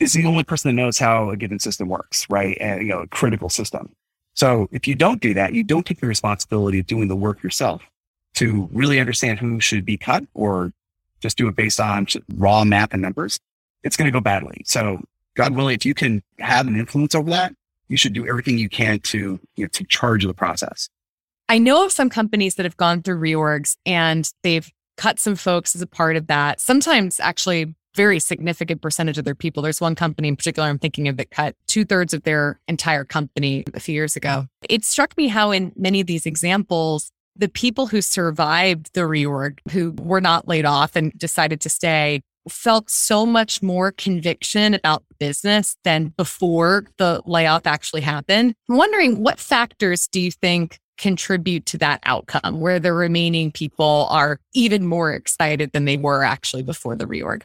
is 0.00 0.12
the 0.12 0.26
only 0.26 0.44
person 0.44 0.68
that 0.68 0.80
knows 0.80 0.98
how 0.98 1.30
a 1.30 1.36
given 1.36 1.58
system 1.58 1.88
works, 1.88 2.28
right? 2.28 2.56
And, 2.60 2.82
you 2.82 2.88
know, 2.88 3.00
a 3.00 3.06
critical 3.06 3.48
system. 3.48 3.94
So 4.36 4.68
if 4.70 4.86
you 4.86 4.94
don't 4.94 5.20
do 5.20 5.34
that, 5.34 5.54
you 5.54 5.64
don't 5.64 5.84
take 5.84 6.00
the 6.00 6.06
responsibility 6.06 6.78
of 6.78 6.86
doing 6.86 7.08
the 7.08 7.16
work 7.16 7.42
yourself 7.42 7.82
to 8.34 8.68
really 8.70 9.00
understand 9.00 9.38
who 9.38 9.60
should 9.60 9.84
be 9.84 9.96
cut 9.96 10.24
or 10.34 10.72
just 11.20 11.38
do 11.38 11.48
it 11.48 11.56
based 11.56 11.80
on 11.80 12.06
raw 12.36 12.62
math 12.62 12.92
and 12.92 13.00
numbers. 13.00 13.40
It's 13.82 13.96
going 13.96 14.06
to 14.06 14.12
go 14.12 14.20
badly. 14.20 14.62
So 14.66 15.02
God 15.34 15.54
willing, 15.54 15.74
if 15.74 15.86
you 15.86 15.94
can 15.94 16.22
have 16.38 16.66
an 16.66 16.78
influence 16.78 17.14
over 17.14 17.30
that, 17.30 17.54
you 17.88 17.96
should 17.96 18.12
do 18.12 18.26
everything 18.28 18.58
you 18.58 18.68
can 18.68 18.98
to, 19.00 19.40
you 19.56 19.64
know, 19.64 19.68
take 19.68 19.88
charge 19.88 20.24
of 20.24 20.28
the 20.28 20.34
process. 20.34 20.88
I 21.48 21.58
know 21.58 21.84
of 21.84 21.92
some 21.92 22.10
companies 22.10 22.56
that 22.56 22.64
have 22.64 22.76
gone 22.76 23.02
through 23.02 23.20
reorgs 23.20 23.76
and 23.86 24.30
they've 24.42 24.70
cut 24.96 25.18
some 25.18 25.36
folks 25.36 25.74
as 25.74 25.82
a 25.82 25.86
part 25.86 26.16
of 26.16 26.26
that. 26.26 26.60
Sometimes 26.60 27.20
actually 27.20 27.74
very 27.96 28.20
significant 28.20 28.82
percentage 28.82 29.18
of 29.18 29.24
their 29.24 29.34
people. 29.34 29.62
There's 29.62 29.80
one 29.80 29.94
company 29.94 30.28
in 30.28 30.36
particular 30.36 30.68
I'm 30.68 30.78
thinking 30.78 31.08
of 31.08 31.16
that 31.16 31.30
cut 31.30 31.56
two 31.66 31.84
thirds 31.84 32.14
of 32.14 32.22
their 32.22 32.60
entire 32.68 33.04
company 33.04 33.64
a 33.74 33.80
few 33.80 33.94
years 33.94 34.14
ago. 34.14 34.28
Mm-hmm. 34.28 34.66
It 34.68 34.84
struck 34.84 35.16
me 35.16 35.28
how 35.28 35.50
in 35.50 35.72
many 35.74 36.00
of 36.00 36.06
these 36.06 36.26
examples, 36.26 37.10
the 37.34 37.48
people 37.48 37.86
who 37.86 38.00
survived 38.00 38.90
the 38.94 39.02
reorg, 39.02 39.58
who 39.70 39.92
were 39.98 40.20
not 40.20 40.46
laid 40.46 40.64
off 40.64 40.94
and 40.94 41.12
decided 41.18 41.60
to 41.62 41.68
stay, 41.68 42.20
felt 42.48 42.88
so 42.90 43.26
much 43.26 43.62
more 43.62 43.90
conviction 43.92 44.74
about 44.74 45.02
business 45.18 45.76
than 45.82 46.08
before 46.16 46.84
the 46.98 47.20
layoff 47.26 47.66
actually 47.66 48.02
happened. 48.02 48.54
I'm 48.68 48.76
wondering 48.76 49.22
what 49.22 49.40
factors 49.40 50.06
do 50.06 50.20
you 50.20 50.30
think 50.30 50.78
contribute 50.96 51.66
to 51.66 51.78
that 51.78 52.00
outcome 52.04 52.60
where 52.60 52.78
the 52.78 52.92
remaining 52.92 53.52
people 53.52 54.06
are 54.10 54.38
even 54.54 54.86
more 54.86 55.12
excited 55.12 55.72
than 55.72 55.84
they 55.84 55.96
were 55.96 56.22
actually 56.22 56.62
before 56.62 56.96
the 56.96 57.06
reorg? 57.06 57.42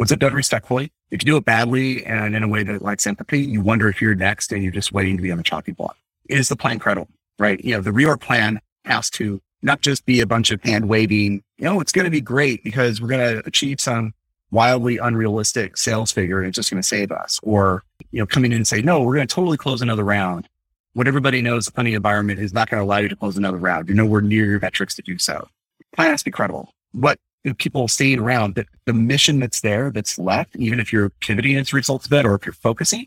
Was 0.00 0.10
it 0.10 0.18
done 0.18 0.32
respectfully? 0.32 0.90
If 1.10 1.20
you 1.20 1.26
do 1.26 1.36
it 1.36 1.44
badly 1.44 2.06
and 2.06 2.34
in 2.34 2.42
a 2.42 2.48
way 2.48 2.62
that 2.62 2.80
lacks 2.80 3.06
empathy, 3.06 3.40
you 3.40 3.60
wonder 3.60 3.86
if 3.86 4.00
you're 4.00 4.14
next 4.14 4.50
and 4.50 4.62
you're 4.62 4.72
just 4.72 4.92
waiting 4.92 5.18
to 5.18 5.22
be 5.22 5.30
on 5.30 5.36
the 5.36 5.44
chopping 5.44 5.74
block. 5.74 5.94
Is 6.26 6.48
the 6.48 6.56
plan 6.56 6.78
credible? 6.78 7.10
Right? 7.38 7.62
You 7.62 7.74
know, 7.74 7.82
the 7.82 7.90
reorg 7.90 8.22
plan 8.22 8.62
has 8.86 9.10
to 9.10 9.42
not 9.60 9.82
just 9.82 10.06
be 10.06 10.20
a 10.20 10.26
bunch 10.26 10.52
of 10.52 10.62
hand 10.62 10.88
waving, 10.88 11.42
you 11.58 11.64
know, 11.66 11.82
it's 11.82 11.92
going 11.92 12.06
to 12.06 12.10
be 12.10 12.22
great 12.22 12.64
because 12.64 13.02
we're 13.02 13.08
going 13.08 13.34
to 13.34 13.46
achieve 13.46 13.78
some 13.78 14.14
wildly 14.50 14.96
unrealistic 14.96 15.76
sales 15.76 16.10
figure 16.12 16.38
and 16.38 16.48
it's 16.48 16.56
just 16.56 16.70
going 16.70 16.80
to 16.80 16.88
save 16.88 17.12
us. 17.12 17.38
Or, 17.42 17.82
you 18.10 18.20
know, 18.20 18.26
coming 18.26 18.52
in 18.52 18.56
and 18.56 18.66
say, 18.66 18.80
no, 18.80 19.02
we're 19.02 19.16
going 19.16 19.28
to 19.28 19.34
totally 19.34 19.58
close 19.58 19.82
another 19.82 20.04
round. 20.04 20.48
What 20.94 21.08
everybody 21.08 21.42
knows, 21.42 21.66
the 21.66 21.72
funding 21.72 21.92
environment 21.92 22.40
is 22.40 22.54
not 22.54 22.70
going 22.70 22.80
to 22.80 22.84
allow 22.84 22.96
you 22.96 23.08
to 23.10 23.16
close 23.16 23.36
another 23.36 23.58
round. 23.58 23.86
You're 23.86 23.98
nowhere 23.98 24.22
near 24.22 24.46
your 24.46 24.60
metrics 24.60 24.94
to 24.94 25.02
do 25.02 25.18
so. 25.18 25.46
Plan 25.94 26.12
has 26.12 26.22
to 26.22 26.24
be 26.24 26.30
credible. 26.30 26.72
What 26.92 27.18
people 27.58 27.88
staying 27.88 28.18
around 28.18 28.54
that 28.54 28.66
the 28.86 28.92
mission 28.92 29.40
that's 29.40 29.60
there, 29.60 29.90
that's 29.90 30.18
left, 30.18 30.56
even 30.56 30.80
if 30.80 30.92
you're 30.92 31.10
pivoting 31.20 31.56
as 31.56 31.72
a 31.72 31.76
result 31.76 32.06
of 32.06 32.12
it, 32.12 32.26
or 32.26 32.34
if 32.34 32.44
you're 32.44 32.52
focusing, 32.52 33.06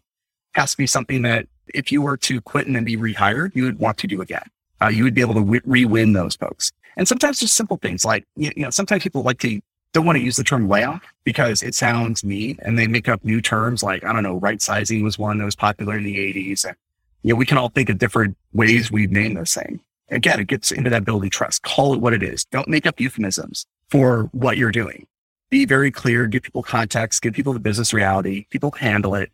has 0.54 0.72
to 0.72 0.78
be 0.78 0.88
something 0.88 1.22
that 1.24 1.48
if 1.74 1.92
you 1.92 2.02
were 2.02 2.18
to 2.18 2.42
quit 2.42 2.68
and 2.68 2.76
then 2.76 2.84
be 2.84 2.98
rehired, 2.98 3.56
you 3.56 3.64
would 3.64 3.80
want 3.80 3.98
to 4.00 4.08
do 4.08 4.22
again. 4.22 4.44
Uh, 4.82 4.88
you 4.88 5.04
would 5.04 5.14
be 5.14 5.22
able 5.22 5.34
to 5.34 5.40
w- 5.40 5.62
re-win 5.66 6.14
those 6.14 6.36
folks. 6.36 6.72
And 6.98 7.08
sometimes 7.08 7.40
just 7.40 7.56
simple 7.56 7.78
things 7.78 8.04
like, 8.04 8.26
you 8.36 8.52
know, 8.58 8.70
sometimes 8.70 9.04
people 9.04 9.24
like 9.24 9.40
to 9.40 9.62
don't 9.94 10.06
want 10.06 10.18
to 10.18 10.24
use 10.24 10.36
the 10.36 10.44
term 10.44 10.68
layoff 10.68 11.04
because 11.24 11.62
it 11.62 11.76
sounds 11.76 12.24
mean 12.24 12.58
and 12.64 12.78
they 12.78 12.88
make 12.88 13.08
up 13.08 13.24
new 13.24 13.42
terms 13.42 13.84
like, 13.84 14.04
I 14.04 14.12
don't 14.12 14.24
know, 14.24 14.38
right 14.38 14.62
sizing 14.62 15.04
was 15.04 15.20
one 15.20 15.38
that 15.38 15.46
was 15.46 15.56
popular 15.56 15.98
in 15.98 16.04
the 16.04 16.18
80s. 16.18 16.66
And, 16.66 16.76
you 17.22 17.34
know, 17.34 17.36
we 17.38 17.46
can 17.46 17.58
all 17.58 17.70
think 17.70 17.90
of 17.90 18.00
different 18.00 18.36
ways 18.54 18.92
we've 18.92 19.12
named 19.12 19.38
this 19.38 19.54
thing. 19.54 19.80
Again, 20.10 20.40
it 20.40 20.48
gets 20.48 20.72
into 20.72 20.90
that 20.90 21.06
building 21.06 21.30
trust. 21.30 21.62
Call 21.62 21.94
it 21.94 22.02
what 22.02 22.14
it 22.14 22.24
is. 22.24 22.46
Don't 22.46 22.68
make 22.68 22.86
up 22.86 23.00
euphemisms 23.00 23.66
for 23.94 24.24
what 24.32 24.58
you're 24.58 24.72
doing. 24.72 25.06
Be 25.52 25.66
very 25.66 25.92
clear, 25.92 26.26
give 26.26 26.42
people 26.42 26.64
context, 26.64 27.22
give 27.22 27.36
people 27.36 27.54
the 27.54 27.60
business 27.60 27.94
reality. 27.94 28.48
People 28.50 28.72
handle 28.72 29.14
it. 29.14 29.32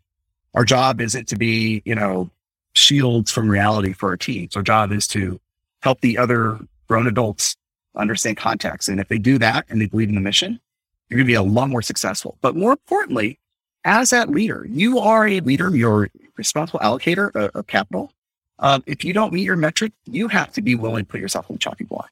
Our 0.52 0.66
job 0.66 1.00
isn't 1.00 1.28
to 1.28 1.36
be, 1.36 1.80
you 1.86 1.94
know, 1.94 2.28
shields 2.74 3.30
from 3.30 3.48
reality 3.48 3.94
for 3.94 4.10
our 4.10 4.18
teams. 4.18 4.54
Our 4.56 4.62
job 4.62 4.92
is 4.92 5.06
to 5.08 5.40
help 5.80 6.02
the 6.02 6.18
other 6.18 6.58
grown 6.88 7.06
adults 7.06 7.56
understand 7.96 8.36
context. 8.36 8.90
And 8.90 9.00
if 9.00 9.08
they 9.08 9.16
do 9.16 9.38
that 9.38 9.64
and 9.70 9.80
they 9.80 9.86
believe 9.86 10.10
in 10.10 10.14
the 10.14 10.20
mission, 10.20 10.60
you're 11.08 11.16
going 11.16 11.26
to 11.26 11.30
be 11.30 11.34
a 11.36 11.42
lot 11.42 11.70
more 11.70 11.80
successful. 11.80 12.36
But 12.42 12.54
more 12.54 12.72
importantly, 12.72 13.38
as 13.86 14.10
that 14.10 14.28
leader, 14.28 14.66
you 14.68 14.98
are 14.98 15.26
a 15.26 15.40
leader, 15.40 15.74
you're 15.74 16.04
a 16.04 16.10
responsible 16.36 16.80
allocator 16.80 17.34
of, 17.34 17.50
of 17.56 17.66
capital. 17.66 18.12
Um, 18.58 18.84
if 18.86 19.06
you 19.06 19.14
don't 19.14 19.32
meet 19.32 19.44
your 19.44 19.56
metric, 19.56 19.94
you 20.04 20.28
have 20.28 20.52
to 20.52 20.60
be 20.60 20.74
willing 20.74 21.06
to 21.06 21.10
put 21.10 21.18
yourself 21.18 21.46
on 21.48 21.54
the 21.54 21.60
chopping 21.60 21.86
block. 21.86 22.10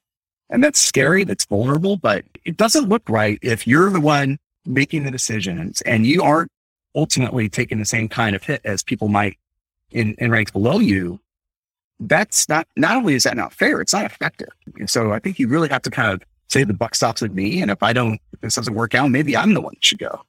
And 0.49 0.63
that's 0.63 0.79
scary. 0.79 1.23
That's 1.23 1.45
vulnerable, 1.45 1.97
but 1.97 2.25
it 2.45 2.57
doesn't 2.57 2.89
look 2.89 3.03
right 3.07 3.37
if 3.41 3.67
you're 3.67 3.89
the 3.89 3.99
one 3.99 4.39
making 4.65 5.03
the 5.03 5.11
decisions 5.11 5.81
and 5.81 6.05
you 6.05 6.23
aren't 6.23 6.51
ultimately 6.95 7.49
taking 7.49 7.79
the 7.79 7.85
same 7.85 8.09
kind 8.09 8.35
of 8.35 8.43
hit 8.43 8.61
as 8.63 8.83
people 8.83 9.07
might 9.07 9.37
in, 9.91 10.15
in 10.17 10.31
ranks 10.31 10.51
below 10.51 10.79
you 10.79 11.19
that's 11.99 12.47
not, 12.47 12.67
not 12.75 12.95
only 12.97 13.13
is 13.13 13.23
that 13.23 13.35
not 13.35 13.53
fair, 13.53 13.81
it's 13.81 13.93
not 13.93 14.05
effective. 14.05 14.49
So 14.85 15.11
I 15.11 15.19
think 15.19 15.39
you 15.39 15.47
really 15.47 15.69
have 15.69 15.81
to 15.83 15.89
kind 15.89 16.13
of 16.13 16.21
say 16.47 16.63
the 16.63 16.73
buck 16.73 16.95
stops 16.95 17.21
with 17.21 17.33
me. 17.33 17.61
And 17.61 17.69
if 17.69 17.83
I 17.83 17.93
don't, 17.93 18.19
if 18.33 18.41
this 18.41 18.55
doesn't 18.55 18.73
work 18.73 18.95
out, 18.95 19.09
maybe 19.11 19.35
I'm 19.35 19.53
the 19.53 19.61
one 19.61 19.73
that 19.75 19.83
should 19.83 19.99
go. 19.99 20.21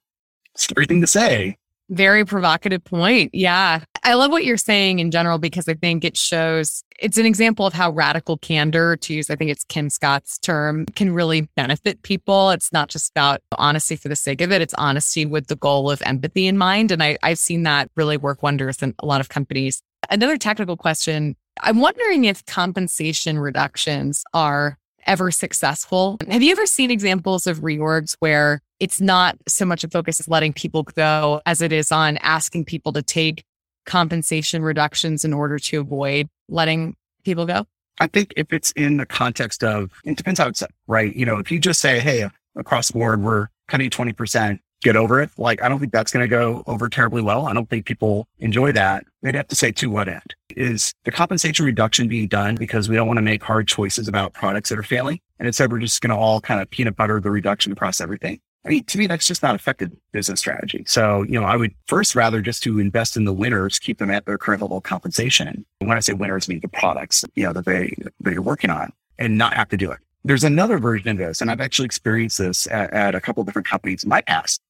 Scary 0.57 0.87
thing 0.87 1.01
to 1.01 1.07
say. 1.07 1.57
Very 1.89 2.25
provocative 2.25 2.85
point. 2.85 3.35
Yeah. 3.35 3.83
I 4.03 4.15
love 4.15 4.31
what 4.31 4.45
you're 4.45 4.57
saying 4.57 4.99
in 4.99 5.11
general 5.11 5.39
because 5.39 5.69
I 5.69 5.75
think 5.75 6.05
it 6.05 6.17
shows 6.17 6.83
it's 6.99 7.19
an 7.19 7.27
example 7.27 7.67
of 7.67 7.75
how 7.75 7.91
radical 7.91 8.39
candor, 8.39 8.97
to 8.97 9.15
use, 9.15 9.31
I 9.31 9.37
think 9.37 9.51
it's 9.51 9.65
Kim 9.65 9.91
Scott's 9.91 10.39
term, 10.39 10.87
can 10.87 11.13
really 11.13 11.43
benefit 11.57 12.03
people. 12.03 12.51
It's 12.51 12.73
not 12.73 12.89
just 12.89 13.11
about 13.11 13.41
honesty 13.59 13.97
for 13.97 14.09
the 14.09 14.17
sake 14.17 14.41
of 14.41 14.53
it, 14.53 14.63
it's 14.63 14.75
honesty 14.75 15.27
with 15.27 15.49
the 15.49 15.57
goal 15.57 15.91
of 15.91 16.03
empathy 16.03 16.47
in 16.47 16.57
mind. 16.57 16.91
And 16.91 17.03
I, 17.03 17.19
I've 17.23 17.39
seen 17.39 17.63
that 17.65 17.91
really 17.97 18.17
work 18.17 18.43
wonders 18.43 18.83
in 18.83 18.95
a 18.99 19.07
lot 19.07 19.21
of 19.21 19.29
companies. 19.29 19.83
Another 20.09 20.37
technical 20.37 20.77
question 20.77 21.37
I'm 21.63 21.81
wondering 21.81 22.25
if 22.25 22.45
compensation 22.47 23.39
reductions 23.39 24.25
are 24.33 24.79
ever 25.07 25.31
successful. 25.31 26.19
Have 26.29 26.43
you 26.43 26.53
ever 26.53 26.67
seen 26.67 26.91
examples 26.91 27.47
of 27.47 27.61
reorgs 27.61 28.17
where 28.21 28.61
it's 28.79 29.01
not 29.01 29.37
so 29.47 29.65
much 29.65 29.85
a 29.85 29.89
focus 29.89 30.21
as 30.21 30.29
letting 30.29 30.53
people 30.53 30.85
go 30.85 31.43
as 31.45 31.61
it 31.61 31.73
is 31.73 31.93
on 31.93 32.17
asking 32.19 32.65
people 32.65 32.93
to 32.93 33.03
take 33.03 33.45
compensation 33.87 34.63
reductions 34.63 35.25
in 35.25 35.33
order 35.33 35.59
to 35.59 35.81
avoid 35.81 36.29
letting 36.49 36.97
people 37.25 37.47
go? 37.47 37.67
I 37.99 38.07
think 38.07 38.33
if 38.37 38.53
it's 38.53 38.73
in 38.73 38.97
the 38.97 39.07
context 39.07 39.63
of, 39.63 39.91
it 40.05 40.17
depends 40.17 40.41
how 40.41 40.49
it's 40.49 40.61
set, 40.61 40.71
right? 40.87 41.15
You 41.15 41.27
know, 41.27 41.39
if 41.39 41.51
you 41.51 41.59
just 41.59 41.81
say, 41.81 42.01
hey, 42.01 42.29
across 42.57 42.89
the 42.89 42.95
board, 42.95 43.23
we're 43.23 43.49
cutting 43.69 43.91
20%, 43.91 44.59
get 44.83 44.97
over 44.97 45.21
it. 45.21 45.31
Like, 45.37 45.63
I 45.63 45.69
don't 45.69 45.79
think 45.79 45.93
that's 45.93 46.13
going 46.13 46.25
to 46.25 46.29
go 46.29 46.63
over 46.67 46.89
terribly 46.89 47.21
well. 47.21 47.47
I 47.47 47.53
don't 47.53 47.69
think 47.69 47.85
people 47.85 48.27
enjoy 48.39 48.73
that. 48.73 49.05
They'd 49.23 49.35
have 49.35 49.49
to 49.49 49.57
say 49.57 49.71
to 49.73 49.91
what 49.91 50.09
end 50.09 50.35
is 50.57 50.95
the 51.05 51.13
compensation 51.13 51.67
reduction 51.67 52.09
being 52.09 52.27
done 52.27 52.55
because 52.55 52.89
we 52.89 52.97
don't 52.97 53.07
want 53.07 53.19
to 53.19 53.23
make 53.23 53.43
hard 53.43 53.69
choices 53.69 54.09
about 54.09 54.33
products 54.33 54.71
that 54.71 54.79
are 54.79 54.83
failing. 54.83 55.21
And 55.39 55.47
instead, 55.47 55.71
we're 55.71 55.79
just 55.79 56.01
going 56.01 56.11
to 56.11 56.17
all 56.17 56.41
kind 56.41 56.61
of 56.61 56.71
peanut 56.71 56.97
butter 56.97 57.21
the 57.21 57.31
reduction 57.31 57.73
across 57.73 58.01
everything. 58.01 58.41
I 58.65 58.69
mean, 58.69 58.85
to 58.85 58.99
me, 58.99 59.07
that's 59.07 59.27
just 59.27 59.43
not 59.43 59.55
effective 59.55 59.91
business 60.13 60.41
strategy. 60.41 60.85
So, 60.87 61.23
you 61.23 61.41
know, 61.41 61.47
I 61.47 61.57
would 61.57 61.75
first 61.87 62.15
rather 62.15 62.43
just 62.43 62.63
to 62.65 62.79
invest 62.79 63.17
in 63.17 63.25
the 63.25 63.33
winners, 63.33 63.79
keep 63.79 63.99
them 63.99 64.11
at 64.11 64.27
their 64.27 64.37
current 64.37 64.61
level 64.61 64.77
of 64.77 64.83
compensation. 64.83 65.65
when 65.79 65.97
I 65.97 66.01
say 66.01 66.13
winners, 66.13 66.47
I 66.49 66.53
mean 66.53 66.61
the 66.61 66.69
products, 66.69 67.25
you 67.35 67.45
know, 67.45 67.55
that 67.55 67.65
they, 67.65 67.95
that 68.21 68.33
you're 68.33 68.43
working 68.43 68.71
on 68.71 68.93
and 69.19 69.39
not 69.39 69.55
have 69.55 69.69
to 69.71 69.79
do 69.79 69.91
it. 69.91 69.99
There's 70.25 70.45
another 70.45 70.79
version 70.79 71.09
of 71.09 71.17
this, 71.17 71.41
and 71.41 71.51
I've 71.51 71.63
actually 71.63 71.87
experienced 71.87 72.37
this 72.37 72.67
at, 72.67 72.93
at 72.93 73.15
a 73.15 73.21
couple 73.21 73.41
of 73.41 73.47
different 73.47 73.67
companies 73.67 74.05
in 74.05 74.11
my 74.11 74.21
past 74.21 74.61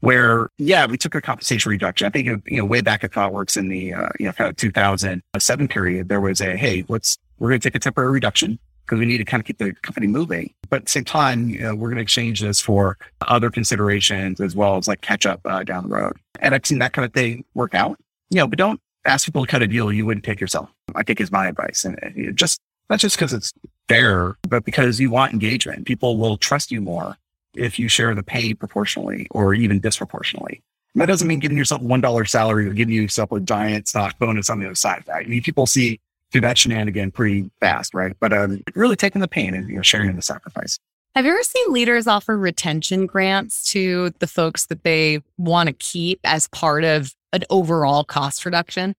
where, 0.00 0.48
yeah, 0.58 0.86
we 0.86 0.96
took 0.96 1.14
a 1.14 1.20
compensation 1.20 1.70
reduction. 1.70 2.06
I 2.06 2.10
think, 2.10 2.26
you 2.46 2.58
know, 2.58 2.64
way 2.64 2.80
back 2.80 3.04
at 3.04 3.12
ThoughtWorks 3.12 3.56
in 3.56 3.68
the, 3.68 3.94
uh, 3.94 4.08
you 4.18 4.26
know, 4.26 4.32
kind 4.32 4.48
of 4.48 4.56
2007 4.56 5.68
period, 5.68 6.08
there 6.08 6.20
was 6.20 6.40
a, 6.40 6.56
hey, 6.56 6.84
let's, 6.88 7.18
we're 7.38 7.50
going 7.50 7.60
to 7.60 7.68
take 7.68 7.74
a 7.74 7.78
temporary 7.78 8.10
reduction 8.10 8.58
because 8.90 8.98
we 8.98 9.06
need 9.06 9.18
to 9.18 9.24
kind 9.24 9.40
of 9.40 9.46
keep 9.46 9.58
the 9.58 9.72
company 9.82 10.08
moving. 10.08 10.52
But 10.68 10.78
at 10.78 10.84
the 10.86 10.90
same 10.90 11.04
time, 11.04 11.48
you 11.48 11.60
know, 11.60 11.76
we're 11.76 11.90
going 11.90 11.98
to 11.98 12.02
exchange 12.02 12.40
this 12.40 12.60
for 12.60 12.98
other 13.20 13.48
considerations 13.48 14.40
as 14.40 14.56
well 14.56 14.78
as 14.78 14.88
like 14.88 15.00
catch 15.00 15.26
up 15.26 15.40
uh, 15.44 15.62
down 15.62 15.88
the 15.88 15.94
road. 15.94 16.16
And 16.40 16.56
I've 16.56 16.66
seen 16.66 16.80
that 16.80 16.92
kind 16.92 17.06
of 17.06 17.12
thing 17.12 17.44
work 17.54 17.72
out, 17.72 17.98
you 18.30 18.38
know, 18.38 18.48
but 18.48 18.58
don't 18.58 18.80
ask 19.04 19.26
people 19.26 19.46
to 19.46 19.50
cut 19.50 19.62
a 19.62 19.68
deal 19.68 19.92
you 19.92 20.06
wouldn't 20.06 20.24
take 20.24 20.40
yourself. 20.40 20.68
I 20.96 21.04
think 21.04 21.20
is 21.20 21.30
my 21.30 21.46
advice. 21.46 21.84
And 21.84 22.00
it 22.02 22.34
just, 22.34 22.58
not 22.88 22.98
just 22.98 23.16
because 23.16 23.32
it's 23.32 23.52
fair, 23.88 24.36
but 24.48 24.64
because 24.64 24.98
you 24.98 25.08
want 25.08 25.32
engagement. 25.32 25.86
People 25.86 26.16
will 26.16 26.36
trust 26.36 26.72
you 26.72 26.80
more 26.80 27.16
if 27.54 27.78
you 27.78 27.88
share 27.88 28.12
the 28.16 28.24
pay 28.24 28.54
proportionally 28.54 29.28
or 29.30 29.54
even 29.54 29.78
disproportionately. 29.78 30.62
And 30.94 31.00
that 31.00 31.06
doesn't 31.06 31.28
mean 31.28 31.38
giving 31.38 31.56
yourself 31.56 31.80
a 31.80 31.84
$1 31.84 32.28
salary 32.28 32.66
or 32.66 32.72
giving 32.72 32.96
yourself 32.96 33.30
a 33.30 33.38
giant 33.38 33.86
stock 33.86 34.18
bonus 34.18 34.50
on 34.50 34.58
the 34.58 34.66
other 34.66 34.74
side 34.74 34.98
of 34.98 35.04
that. 35.04 35.16
I 35.18 35.24
mean, 35.24 35.42
people 35.42 35.68
see 35.68 36.00
through 36.30 36.42
that 36.42 36.58
shenanigan 36.58 37.10
pretty 37.10 37.50
fast, 37.60 37.94
right? 37.94 38.16
But 38.20 38.32
um, 38.32 38.62
really 38.74 38.96
taking 38.96 39.20
the 39.20 39.28
pain 39.28 39.54
and 39.54 39.68
you 39.68 39.76
know, 39.76 39.82
sharing 39.82 40.14
the 40.14 40.22
sacrifice. 40.22 40.78
Have 41.16 41.24
you 41.24 41.32
ever 41.32 41.42
seen 41.42 41.72
leaders 41.72 42.06
offer 42.06 42.38
retention 42.38 43.06
grants 43.06 43.64
to 43.72 44.10
the 44.20 44.28
folks 44.28 44.66
that 44.66 44.84
they 44.84 45.20
want 45.38 45.66
to 45.66 45.72
keep 45.72 46.20
as 46.22 46.46
part 46.48 46.84
of 46.84 47.14
an 47.32 47.42
overall 47.50 48.04
cost 48.04 48.44
reduction? 48.44 48.94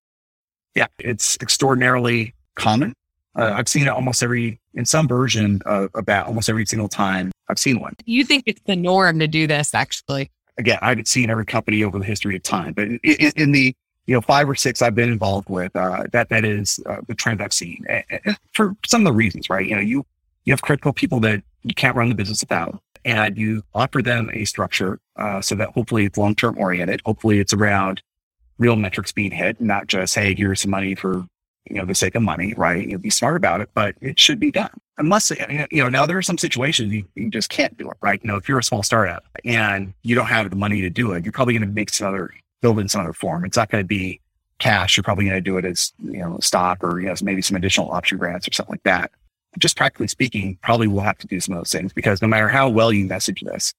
Yeah, 0.75 0.87
it's 0.99 1.37
extraordinarily 1.41 2.33
common. 2.55 2.93
Uh, 3.37 3.53
I've 3.55 3.69
seen 3.69 3.83
it 3.83 3.89
almost 3.89 4.23
every, 4.23 4.59
in 4.73 4.85
some 4.85 5.07
version 5.07 5.61
of 5.65 5.89
about 5.95 6.27
almost 6.27 6.49
every 6.49 6.65
single 6.65 6.89
time 6.89 7.31
I've 7.47 7.59
seen 7.59 7.79
one. 7.79 7.95
You 8.05 8.25
think 8.25 8.43
it's 8.45 8.61
the 8.65 8.75
norm 8.75 9.19
to 9.19 9.27
do 9.27 9.47
this, 9.47 9.73
actually? 9.73 10.31
Again, 10.57 10.79
I 10.81 10.89
haven't 10.89 11.07
seen 11.07 11.29
every 11.29 11.45
company 11.45 11.81
over 11.83 11.97
the 11.97 12.05
history 12.05 12.35
of 12.35 12.43
time, 12.43 12.73
but 12.73 12.87
in, 12.87 12.99
in 13.37 13.51
the 13.53 13.73
you 14.11 14.17
know 14.17 14.21
five 14.21 14.49
or 14.49 14.55
six 14.55 14.81
I've 14.81 14.93
been 14.93 15.09
involved 15.09 15.49
with, 15.49 15.73
uh, 15.73 16.03
that 16.11 16.27
that 16.27 16.43
is 16.43 16.81
uh, 16.85 16.97
the 17.07 17.15
trend 17.15 17.41
I've 17.41 17.53
seen 17.53 17.85
and 17.87 18.03
for 18.51 18.75
some 18.85 18.99
of 18.99 19.05
the 19.05 19.13
reasons, 19.13 19.49
right? 19.49 19.65
You 19.65 19.75
know, 19.75 19.81
you 19.81 20.05
you 20.43 20.51
have 20.51 20.61
critical 20.61 20.91
people 20.91 21.21
that 21.21 21.43
you 21.63 21.73
can't 21.73 21.95
run 21.95 22.09
the 22.09 22.15
business 22.15 22.41
without, 22.41 22.81
and 23.05 23.37
you 23.37 23.63
offer 23.73 24.01
them 24.01 24.29
a 24.33 24.43
structure 24.43 24.99
uh, 25.15 25.39
so 25.39 25.55
that 25.55 25.69
hopefully 25.69 26.03
it's 26.03 26.17
long 26.17 26.35
term 26.35 26.57
oriented. 26.57 27.01
Hopefully, 27.05 27.39
it's 27.39 27.53
around 27.53 28.01
real 28.57 28.75
metrics 28.75 29.13
being 29.13 29.31
hit, 29.31 29.61
not 29.61 29.87
just 29.87 30.13
hey, 30.13 30.35
here's 30.35 30.59
some 30.59 30.71
money 30.71 30.93
for 30.93 31.25
you 31.69 31.77
know 31.77 31.85
the 31.85 31.95
sake 31.95 32.15
of 32.15 32.21
money, 32.21 32.53
right? 32.57 32.85
You 32.85 32.91
know, 32.91 32.97
be 32.97 33.09
smart 33.09 33.37
about 33.37 33.61
it, 33.61 33.69
but 33.73 33.95
it 34.01 34.19
should 34.19 34.41
be 34.41 34.51
done. 34.51 34.77
Unless 34.97 35.31
you 35.71 35.83
know, 35.83 35.87
now 35.87 36.05
there 36.05 36.17
are 36.17 36.21
some 36.21 36.37
situations 36.37 36.91
you, 36.91 37.05
you 37.15 37.29
just 37.29 37.49
can't 37.49 37.77
do 37.77 37.89
it, 37.89 37.97
right? 38.01 38.19
You 38.21 38.27
know, 38.27 38.35
if 38.35 38.49
you're 38.49 38.59
a 38.59 38.63
small 38.63 38.83
startup 38.83 39.23
and 39.45 39.93
you 40.03 40.15
don't 40.15 40.25
have 40.25 40.49
the 40.49 40.57
money 40.57 40.81
to 40.81 40.89
do 40.89 41.13
it, 41.13 41.23
you're 41.23 41.31
probably 41.31 41.53
going 41.53 41.65
to 41.65 41.73
make 41.73 41.91
some 41.91 42.09
other 42.09 42.31
build 42.61 42.79
in 42.79 42.87
some 42.87 43.01
other 43.01 43.13
form. 43.13 43.45
It's 43.45 43.57
not 43.57 43.69
going 43.69 43.83
to 43.83 43.87
be 43.87 44.19
cash. 44.59 44.95
You're 44.95 45.03
probably 45.03 45.25
going 45.25 45.37
to 45.37 45.41
do 45.41 45.57
it 45.57 45.65
as 45.65 45.91
you 46.03 46.19
know 46.19 46.37
stock 46.39 46.83
or 46.83 46.99
you 46.99 47.07
know 47.07 47.15
maybe 47.21 47.41
some 47.41 47.57
additional 47.57 47.91
option 47.91 48.17
grants 48.17 48.47
or 48.47 48.53
something 48.53 48.73
like 48.73 48.83
that. 48.83 49.11
Just 49.59 49.75
practically 49.75 50.07
speaking, 50.07 50.57
probably 50.61 50.87
will 50.87 51.01
have 51.01 51.17
to 51.17 51.27
do 51.27 51.39
some 51.39 51.55
of 51.55 51.59
those 51.59 51.71
things 51.71 51.91
because 51.91 52.21
no 52.21 52.27
matter 52.27 52.47
how 52.47 52.69
well 52.69 52.93
you 52.93 53.05
message 53.05 53.41
this, 53.41 53.73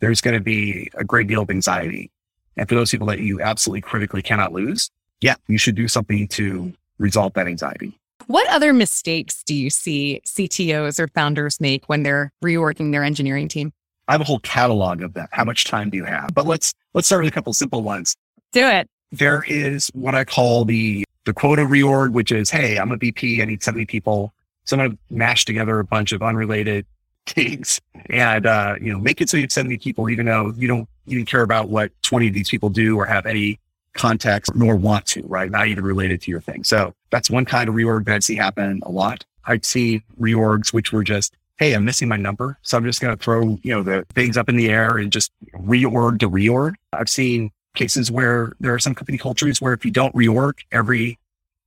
there's 0.00 0.20
going 0.22 0.34
to 0.34 0.42
be 0.42 0.90
a 0.94 1.04
great 1.04 1.26
deal 1.26 1.42
of 1.42 1.50
anxiety. 1.50 2.10
And 2.56 2.68
for 2.68 2.74
those 2.74 2.90
people 2.90 3.06
that 3.08 3.20
you 3.20 3.40
absolutely 3.40 3.82
critically 3.82 4.22
cannot 4.22 4.52
lose, 4.52 4.90
yeah, 5.20 5.34
you 5.46 5.58
should 5.58 5.74
do 5.74 5.86
something 5.86 6.28
to 6.28 6.72
resolve 6.98 7.34
that 7.34 7.46
anxiety. 7.46 7.98
What 8.26 8.48
other 8.48 8.72
mistakes 8.72 9.42
do 9.44 9.54
you 9.54 9.70
see 9.70 10.20
CTOs 10.26 10.98
or 10.98 11.08
founders 11.08 11.60
make 11.60 11.88
when 11.88 12.02
they're 12.02 12.32
reworking 12.44 12.92
their 12.92 13.04
engineering 13.04 13.48
team? 13.48 13.72
I 14.06 14.12
have 14.12 14.20
a 14.20 14.24
whole 14.24 14.40
catalog 14.40 15.02
of 15.02 15.14
them. 15.14 15.28
How 15.30 15.44
much 15.44 15.64
time 15.64 15.90
do 15.90 15.98
you 15.98 16.04
have? 16.04 16.34
But 16.34 16.46
let's 16.46 16.74
let's 16.94 17.06
start 17.06 17.24
with 17.24 17.32
a 17.32 17.34
couple 17.34 17.52
simple 17.52 17.82
ones. 17.82 18.16
Do 18.52 18.66
it. 18.66 18.88
There 19.12 19.44
is 19.46 19.88
what 19.94 20.14
I 20.14 20.24
call 20.24 20.64
the 20.64 21.04
the 21.24 21.34
quota 21.34 21.62
reorg, 21.62 22.12
which 22.12 22.32
is, 22.32 22.50
hey, 22.50 22.78
I'm 22.78 22.90
a 22.90 22.96
VP, 22.96 23.42
I 23.42 23.44
need 23.44 23.62
70 23.62 23.84
people. 23.86 24.32
So 24.64 24.76
I'm 24.76 24.86
gonna 24.86 24.98
mash 25.10 25.44
together 25.44 25.78
a 25.78 25.84
bunch 25.84 26.12
of 26.12 26.22
unrelated 26.22 26.86
things 27.26 27.80
and 28.08 28.46
uh, 28.46 28.76
you 28.80 28.92
know, 28.92 28.98
make 28.98 29.20
it 29.20 29.28
so 29.28 29.36
you 29.36 29.42
have 29.44 29.52
70 29.52 29.78
people, 29.78 30.08
even 30.08 30.26
though 30.26 30.52
you 30.56 30.68
don't 30.68 30.88
even 31.06 31.26
care 31.26 31.42
about 31.42 31.68
what 31.68 31.90
20 32.02 32.28
of 32.28 32.34
these 32.34 32.48
people 32.48 32.70
do 32.70 32.96
or 32.96 33.04
have 33.04 33.26
any 33.26 33.58
context 33.94 34.54
nor 34.54 34.76
want 34.76 35.04
to, 35.06 35.22
right? 35.26 35.50
Not 35.50 35.68
even 35.68 35.84
related 35.84 36.22
to 36.22 36.30
your 36.30 36.40
thing. 36.40 36.64
So 36.64 36.94
that's 37.10 37.30
one 37.30 37.44
kind 37.44 37.68
of 37.68 37.74
reorg 37.74 38.06
that 38.06 38.14
I 38.14 38.18
see 38.20 38.36
happen 38.36 38.80
a 38.84 38.90
lot. 38.90 39.24
I'd 39.44 39.64
see 39.64 40.02
reorgs 40.20 40.72
which 40.72 40.92
were 40.92 41.04
just, 41.04 41.34
Hey, 41.58 41.72
I'm 41.74 41.84
missing 41.84 42.06
my 42.06 42.16
number. 42.16 42.56
So 42.62 42.76
I'm 42.76 42.84
just 42.84 43.00
going 43.00 43.16
to 43.16 43.22
throw, 43.22 43.58
you 43.62 43.74
know, 43.74 43.82
the 43.82 44.06
things 44.14 44.36
up 44.36 44.48
in 44.48 44.56
the 44.56 44.68
air 44.70 44.96
and 44.96 45.10
just 45.10 45.32
reorg 45.54 46.20
to 46.20 46.30
reorg. 46.30 46.74
I've 46.92 47.08
seen 47.08 47.50
cases 47.78 48.10
where 48.10 48.52
there 48.60 48.74
are 48.74 48.78
some 48.78 48.94
company 48.94 49.16
cultures 49.16 49.60
where 49.60 49.72
if 49.72 49.84
you 49.84 49.90
don't 49.90 50.14
reorg 50.14 50.54
every 50.70 51.18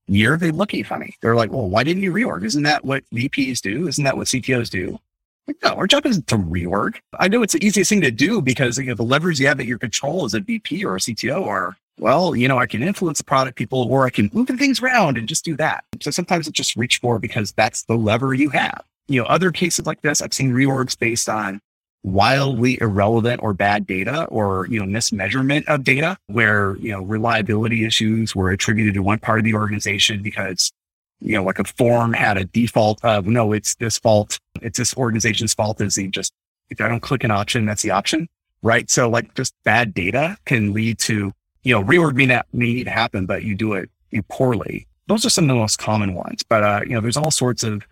year, 0.08 0.38
they 0.38 0.52
look 0.52 0.74
at 0.74 0.78
you 0.78 0.84
funny. 0.84 1.16
They're 1.22 1.36
like, 1.36 1.52
well, 1.52 1.70
why 1.70 1.84
didn't 1.84 2.04
you 2.04 2.14
reorg? 2.14 2.44
Isn't 2.44 2.64
that 2.64 2.86
what 2.86 3.04
VPs 3.14 3.62
do? 3.62 3.88
Isn't 3.88 4.04
that 4.04 4.18
what 4.18 4.28
CTOs 4.28 4.70
do? 4.70 5.00
Like, 5.48 5.58
no, 5.64 5.72
our 5.72 5.88
job 5.88 6.06
isn't 6.06 6.28
to 6.28 6.38
reorg. 6.38 6.98
I 7.18 7.28
know 7.28 7.42
it's 7.42 7.54
the 7.54 7.66
easiest 7.66 7.90
thing 7.90 8.02
to 8.02 8.12
do 8.12 8.42
because 8.42 8.78
you 8.78 8.86
know, 8.86 8.94
the 8.94 9.04
levers 9.04 9.40
you 9.40 9.48
have 9.48 9.60
at 9.60 9.66
your 9.66 9.80
control 9.80 10.26
as 10.26 10.34
a 10.34 10.40
VP 10.40 10.86
or 10.86 10.96
a 10.96 11.00
CTO 11.00 11.46
are 11.48 11.76
well, 12.00 12.36
you 12.36 12.48
know, 12.48 12.58
I 12.58 12.66
can 12.66 12.82
influence 12.82 13.20
the 13.20 13.24
product 13.24 13.58
people 13.58 13.88
or 13.92 14.06
I 14.06 14.10
can 14.10 14.30
move 14.34 14.48
things 14.48 14.82
around 14.82 15.18
and 15.18 15.28
just 15.28 15.46
do 15.46 15.56
that. 15.58 15.84
So 16.02 16.10
sometimes 16.10 16.48
it 16.48 16.54
just 16.54 16.76
reach 16.76 16.98
for 16.98 17.20
because 17.20 17.52
that's 17.52 17.84
the 17.84 17.96
lever 17.96 18.34
you 18.34 18.50
have. 18.50 18.84
You 19.08 19.22
know, 19.22 19.28
other 19.28 19.52
cases 19.52 19.86
like 19.86 20.02
this, 20.02 20.22
I've 20.22 20.34
seen 20.34 20.52
reorgs 20.52 20.98
based 20.98 21.30
on 21.30 21.62
wildly 22.04 22.80
irrelevant 22.82 23.42
or 23.44 23.54
bad 23.54 23.86
data 23.86 24.26
or, 24.26 24.68
you 24.68 24.80
know, 24.80 24.86
mismeasurement 24.86 25.66
of 25.66 25.84
data 25.84 26.18
where, 26.28 26.76
you 26.78 26.92
know, 26.92 27.02
reliability 27.02 27.86
issues 27.86 28.36
were 28.36 28.50
attributed 28.50 28.94
to 28.96 29.04
one 29.04 29.20
part 29.20 29.40
of 29.40 29.46
the 29.46 29.54
organization 29.54 30.24
because, 30.24 30.72
you 31.20 31.36
know, 31.36 31.44
like 31.44 31.60
a 31.60 31.64
form 31.64 32.14
had 32.14 32.38
a 32.38 32.46
default 32.46 33.04
of, 33.06 33.28
no, 33.28 33.54
it's 33.54 33.76
this 33.76 34.00
fault. 34.00 34.40
It's 34.62 34.80
this 34.80 34.96
organization's 34.98 35.54
fault 35.54 35.80
is 35.82 35.96
the 35.96 36.08
just, 36.08 36.34
if 36.70 36.82
I 36.82 36.88
don't 36.88 37.02
click 37.02 37.24
an 37.24 37.32
option, 37.32 37.66
that's 37.66 37.84
the 37.84 37.92
option. 37.92 38.28
Right. 38.64 38.90
So 38.90 39.10
like 39.10 39.34
just 39.36 39.54
bad 39.64 39.94
data 39.94 40.38
can 40.46 40.74
lead 40.74 41.00
to 41.00 41.34
you 41.64 41.76
know, 41.76 41.84
reorg 41.84 42.16
may 42.16 42.26
not 42.26 42.46
may 42.54 42.74
need 42.74 42.86
to 42.86 42.92
happen, 42.92 43.26
but 43.26 43.44
you 43.44 43.56
do 43.56 43.74
it 43.74 43.90
poorly. 44.30 44.88
Those 45.08 45.26
are 45.26 45.30
some 45.30 45.46
of 45.46 45.50
the 45.50 45.56
most 45.56 45.78
common 45.78 46.14
ones. 46.14 46.44
But 46.48 46.64
uh, 46.64 46.82
you 46.86 46.94
know, 46.94 47.02
there's 47.02 47.18
all 47.18 47.32
sorts 47.32 47.64
of. 47.64 47.86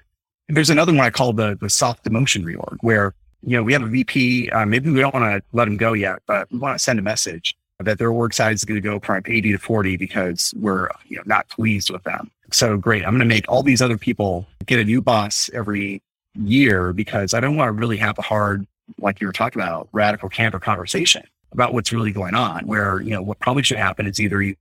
There's 0.47 0.71
another 0.71 0.91
one 0.91 1.01
I 1.01 1.11
call 1.11 1.33
the 1.33 1.57
the 1.59 1.69
soft 1.69 2.03
demotion 2.03 2.43
reorg, 2.43 2.77
where 2.81 3.13
you 3.43 3.55
know 3.55 3.63
we 3.63 3.73
have 3.73 3.81
a 3.81 3.87
VP. 3.87 4.49
Uh, 4.49 4.65
maybe 4.65 4.89
we 4.91 4.99
don't 4.99 5.13
want 5.13 5.25
to 5.25 5.41
let 5.53 5.67
him 5.67 5.77
go 5.77 5.93
yet, 5.93 6.19
but 6.27 6.51
we 6.51 6.59
want 6.59 6.77
to 6.77 6.83
send 6.83 6.99
a 6.99 7.01
message 7.01 7.55
that 7.79 7.97
their 7.97 8.11
org 8.11 8.33
size 8.33 8.57
is 8.57 8.65
going 8.65 8.81
to 8.81 8.81
go 8.81 8.99
from 8.99 9.23
80 9.25 9.53
to 9.53 9.57
40 9.57 9.95
because 9.97 10.53
we're 10.57 10.89
you 11.07 11.17
know 11.17 11.23
not 11.25 11.47
pleased 11.49 11.89
with 11.89 12.03
them. 12.03 12.29
So 12.51 12.77
great, 12.77 13.03
I'm 13.05 13.11
going 13.11 13.19
to 13.19 13.25
make 13.25 13.45
all 13.47 13.63
these 13.63 13.81
other 13.81 13.97
people 13.97 14.47
get 14.65 14.79
a 14.79 14.83
new 14.83 15.01
boss 15.01 15.49
every 15.53 16.01
year 16.35 16.93
because 16.93 17.33
I 17.33 17.39
don't 17.39 17.55
want 17.55 17.69
to 17.69 17.73
really 17.73 17.97
have 17.97 18.17
a 18.17 18.21
hard, 18.21 18.65
like 18.97 19.21
you 19.21 19.27
were 19.27 19.33
talking 19.33 19.61
about, 19.61 19.89
radical 19.91 20.29
candor 20.29 20.59
conversation 20.59 21.23
about 21.51 21.73
what's 21.73 21.91
really 21.91 22.11
going 22.11 22.35
on. 22.35 22.65
Where, 22.65 23.01
you 23.01 23.11
know, 23.11 23.21
what 23.21 23.39
probably 23.39 23.63
should 23.63 23.77
happen 23.77 24.07
is 24.07 24.19
either 24.19 24.41
you 24.41 24.55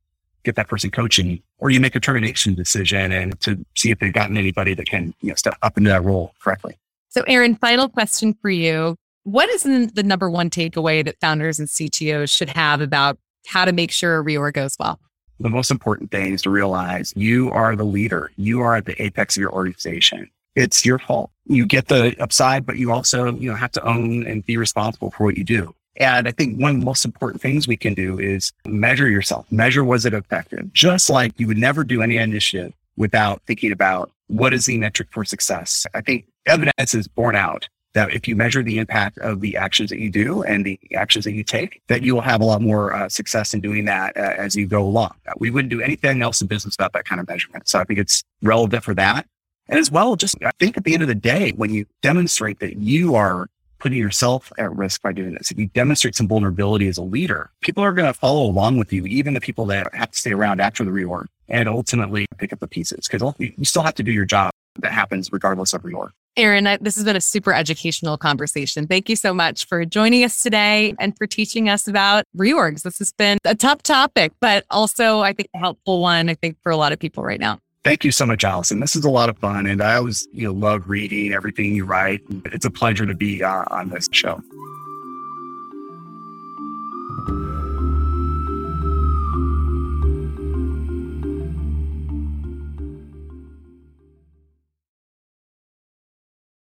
get 0.44 0.56
that 0.56 0.68
person 0.68 0.90
coaching 0.90 1.42
or 1.58 1.70
you 1.70 1.80
make 1.80 1.94
a 1.94 2.00
termination 2.00 2.54
decision 2.54 3.12
and 3.12 3.38
to 3.40 3.64
see 3.74 3.90
if 3.90 3.98
they've 3.98 4.12
gotten 4.12 4.36
anybody 4.36 4.74
that 4.74 4.88
can, 4.88 5.14
you 5.20 5.30
know, 5.30 5.34
step 5.34 5.56
up 5.62 5.76
into 5.76 5.90
that 5.90 6.04
role 6.04 6.34
correctly. 6.40 6.76
So, 7.08 7.22
Aaron, 7.26 7.54
final 7.54 7.88
question 7.88 8.34
for 8.40 8.50
you. 8.50 8.96
What 9.24 9.48
is 9.50 9.62
the 9.62 10.02
number 10.02 10.30
one 10.30 10.50
takeaway 10.50 11.04
that 11.04 11.20
founders 11.20 11.58
and 11.58 11.68
CTOs 11.68 12.34
should 12.34 12.50
have 12.50 12.80
about 12.80 13.18
how 13.46 13.64
to 13.64 13.72
make 13.72 13.90
sure 13.90 14.18
a 14.18 14.24
reorg 14.24 14.54
goes 14.54 14.76
well? 14.78 15.00
The 15.40 15.48
most 15.48 15.70
important 15.70 16.10
thing 16.10 16.34
is 16.34 16.42
to 16.42 16.50
realize 16.50 17.12
you 17.16 17.50
are 17.50 17.76
the 17.76 17.84
leader. 17.84 18.30
You 18.36 18.60
are 18.60 18.76
at 18.76 18.86
the 18.86 19.00
apex 19.02 19.36
of 19.36 19.40
your 19.40 19.52
organization. 19.52 20.30
It's 20.54 20.84
your 20.84 20.98
fault. 20.98 21.30
You 21.46 21.66
get 21.66 21.88
the 21.88 22.16
upside, 22.20 22.66
but 22.66 22.78
you 22.78 22.90
also, 22.90 23.32
you 23.34 23.50
know, 23.50 23.56
have 23.56 23.72
to 23.72 23.86
own 23.86 24.26
and 24.26 24.44
be 24.44 24.56
responsible 24.56 25.10
for 25.12 25.24
what 25.24 25.38
you 25.38 25.44
do. 25.44 25.74
And 25.96 26.28
I 26.28 26.32
think 26.32 26.60
one 26.60 26.74
of 26.74 26.80
the 26.80 26.86
most 26.86 27.04
important 27.04 27.42
things 27.42 27.68
we 27.68 27.76
can 27.76 27.94
do 27.94 28.18
is 28.18 28.52
measure 28.66 29.08
yourself. 29.08 29.50
Measure 29.50 29.84
was 29.84 30.04
it 30.06 30.14
effective? 30.14 30.72
Just 30.72 31.10
like 31.10 31.32
you 31.38 31.46
would 31.46 31.58
never 31.58 31.84
do 31.84 32.02
any 32.02 32.16
initiative 32.16 32.72
without 32.96 33.42
thinking 33.46 33.72
about 33.72 34.10
what 34.26 34.52
is 34.52 34.66
the 34.66 34.78
metric 34.78 35.08
for 35.10 35.24
success. 35.24 35.86
I 35.94 36.00
think 36.00 36.26
evidence 36.48 36.94
is 36.94 37.08
borne 37.08 37.36
out 37.36 37.68
that 37.94 38.12
if 38.12 38.28
you 38.28 38.36
measure 38.36 38.62
the 38.62 38.78
impact 38.78 39.18
of 39.18 39.40
the 39.40 39.56
actions 39.56 39.90
that 39.90 39.98
you 39.98 40.10
do 40.10 40.42
and 40.42 40.64
the 40.64 40.78
actions 40.94 41.24
that 41.24 41.32
you 41.32 41.42
take, 41.42 41.82
that 41.88 42.02
you 42.02 42.14
will 42.14 42.20
have 42.20 42.40
a 42.40 42.44
lot 42.44 42.60
more 42.60 42.94
uh, 42.94 43.08
success 43.08 43.54
in 43.54 43.60
doing 43.60 43.86
that 43.86 44.16
uh, 44.16 44.34
as 44.36 44.54
you 44.54 44.66
go 44.66 44.82
along. 44.82 45.14
We 45.38 45.50
wouldn't 45.50 45.70
do 45.70 45.80
anything 45.80 46.22
else 46.22 46.40
in 46.40 46.46
business 46.46 46.76
without 46.78 46.92
that 46.92 47.06
kind 47.06 47.20
of 47.20 47.26
measurement. 47.28 47.68
So 47.68 47.78
I 47.78 47.84
think 47.84 47.98
it's 47.98 48.22
relevant 48.42 48.84
for 48.84 48.94
that. 48.94 49.26
And 49.68 49.78
as 49.78 49.90
well, 49.90 50.16
just 50.16 50.36
I 50.44 50.50
think 50.58 50.76
at 50.76 50.84
the 50.84 50.94
end 50.94 51.02
of 51.02 51.08
the 51.08 51.14
day, 51.14 51.52
when 51.56 51.70
you 51.70 51.86
demonstrate 52.02 52.60
that 52.60 52.76
you 52.76 53.14
are 53.14 53.48
putting 53.78 53.98
yourself 53.98 54.52
at 54.58 54.74
risk 54.74 55.02
by 55.02 55.12
doing 55.12 55.34
this. 55.34 55.50
If 55.50 55.58
you 55.58 55.66
demonstrate 55.66 56.16
some 56.16 56.26
vulnerability 56.26 56.88
as 56.88 56.98
a 56.98 57.02
leader, 57.02 57.50
people 57.60 57.84
are 57.84 57.92
going 57.92 58.12
to 58.12 58.18
follow 58.18 58.42
along 58.42 58.78
with 58.78 58.92
you, 58.92 59.06
even 59.06 59.34
the 59.34 59.40
people 59.40 59.66
that 59.66 59.94
have 59.94 60.10
to 60.10 60.18
stay 60.18 60.32
around 60.32 60.60
after 60.60 60.84
the 60.84 60.90
reorg 60.90 61.26
and 61.48 61.68
ultimately 61.68 62.26
pick 62.38 62.52
up 62.52 62.60
the 62.60 62.66
pieces 62.66 63.08
because 63.08 63.34
you 63.38 63.64
still 63.64 63.82
have 63.82 63.94
to 63.94 64.02
do 64.02 64.12
your 64.12 64.24
job 64.24 64.50
that 64.80 64.92
happens 64.92 65.32
regardless 65.32 65.72
of 65.72 65.82
reorg. 65.82 66.10
Aaron, 66.38 66.78
this 66.80 66.94
has 66.94 67.04
been 67.04 67.16
a 67.16 67.20
super 67.20 67.52
educational 67.52 68.16
conversation. 68.16 68.86
Thank 68.86 69.08
you 69.08 69.16
so 69.16 69.34
much 69.34 69.66
for 69.66 69.84
joining 69.84 70.22
us 70.22 70.40
today 70.40 70.94
and 71.00 71.16
for 71.18 71.26
teaching 71.26 71.68
us 71.68 71.88
about 71.88 72.24
reorgs. 72.36 72.82
This 72.82 73.00
has 73.00 73.12
been 73.12 73.38
a 73.44 73.56
tough 73.56 73.82
topic, 73.82 74.30
but 74.40 74.64
also 74.70 75.18
I 75.18 75.32
think 75.32 75.48
a 75.56 75.58
helpful 75.58 76.00
one, 76.00 76.28
I 76.28 76.34
think, 76.34 76.56
for 76.62 76.70
a 76.70 76.76
lot 76.76 76.92
of 76.92 77.00
people 77.00 77.24
right 77.24 77.40
now. 77.40 77.58
Thank 77.82 78.04
you 78.04 78.12
so 78.12 78.24
much, 78.24 78.44
Allison. 78.44 78.78
This 78.78 78.94
is 78.94 79.04
a 79.04 79.10
lot 79.10 79.28
of 79.28 79.36
fun. 79.38 79.66
And 79.66 79.82
I 79.82 79.96
always, 79.96 80.28
you 80.30 80.46
know, 80.46 80.52
love 80.52 80.88
reading 80.88 81.32
everything 81.32 81.74
you 81.74 81.84
write. 81.84 82.20
It's 82.46 82.64
a 82.64 82.70
pleasure 82.70 83.04
to 83.04 83.14
be 83.14 83.42
uh, 83.42 83.64
on 83.72 83.88
this 83.88 84.08
show. 84.12 84.40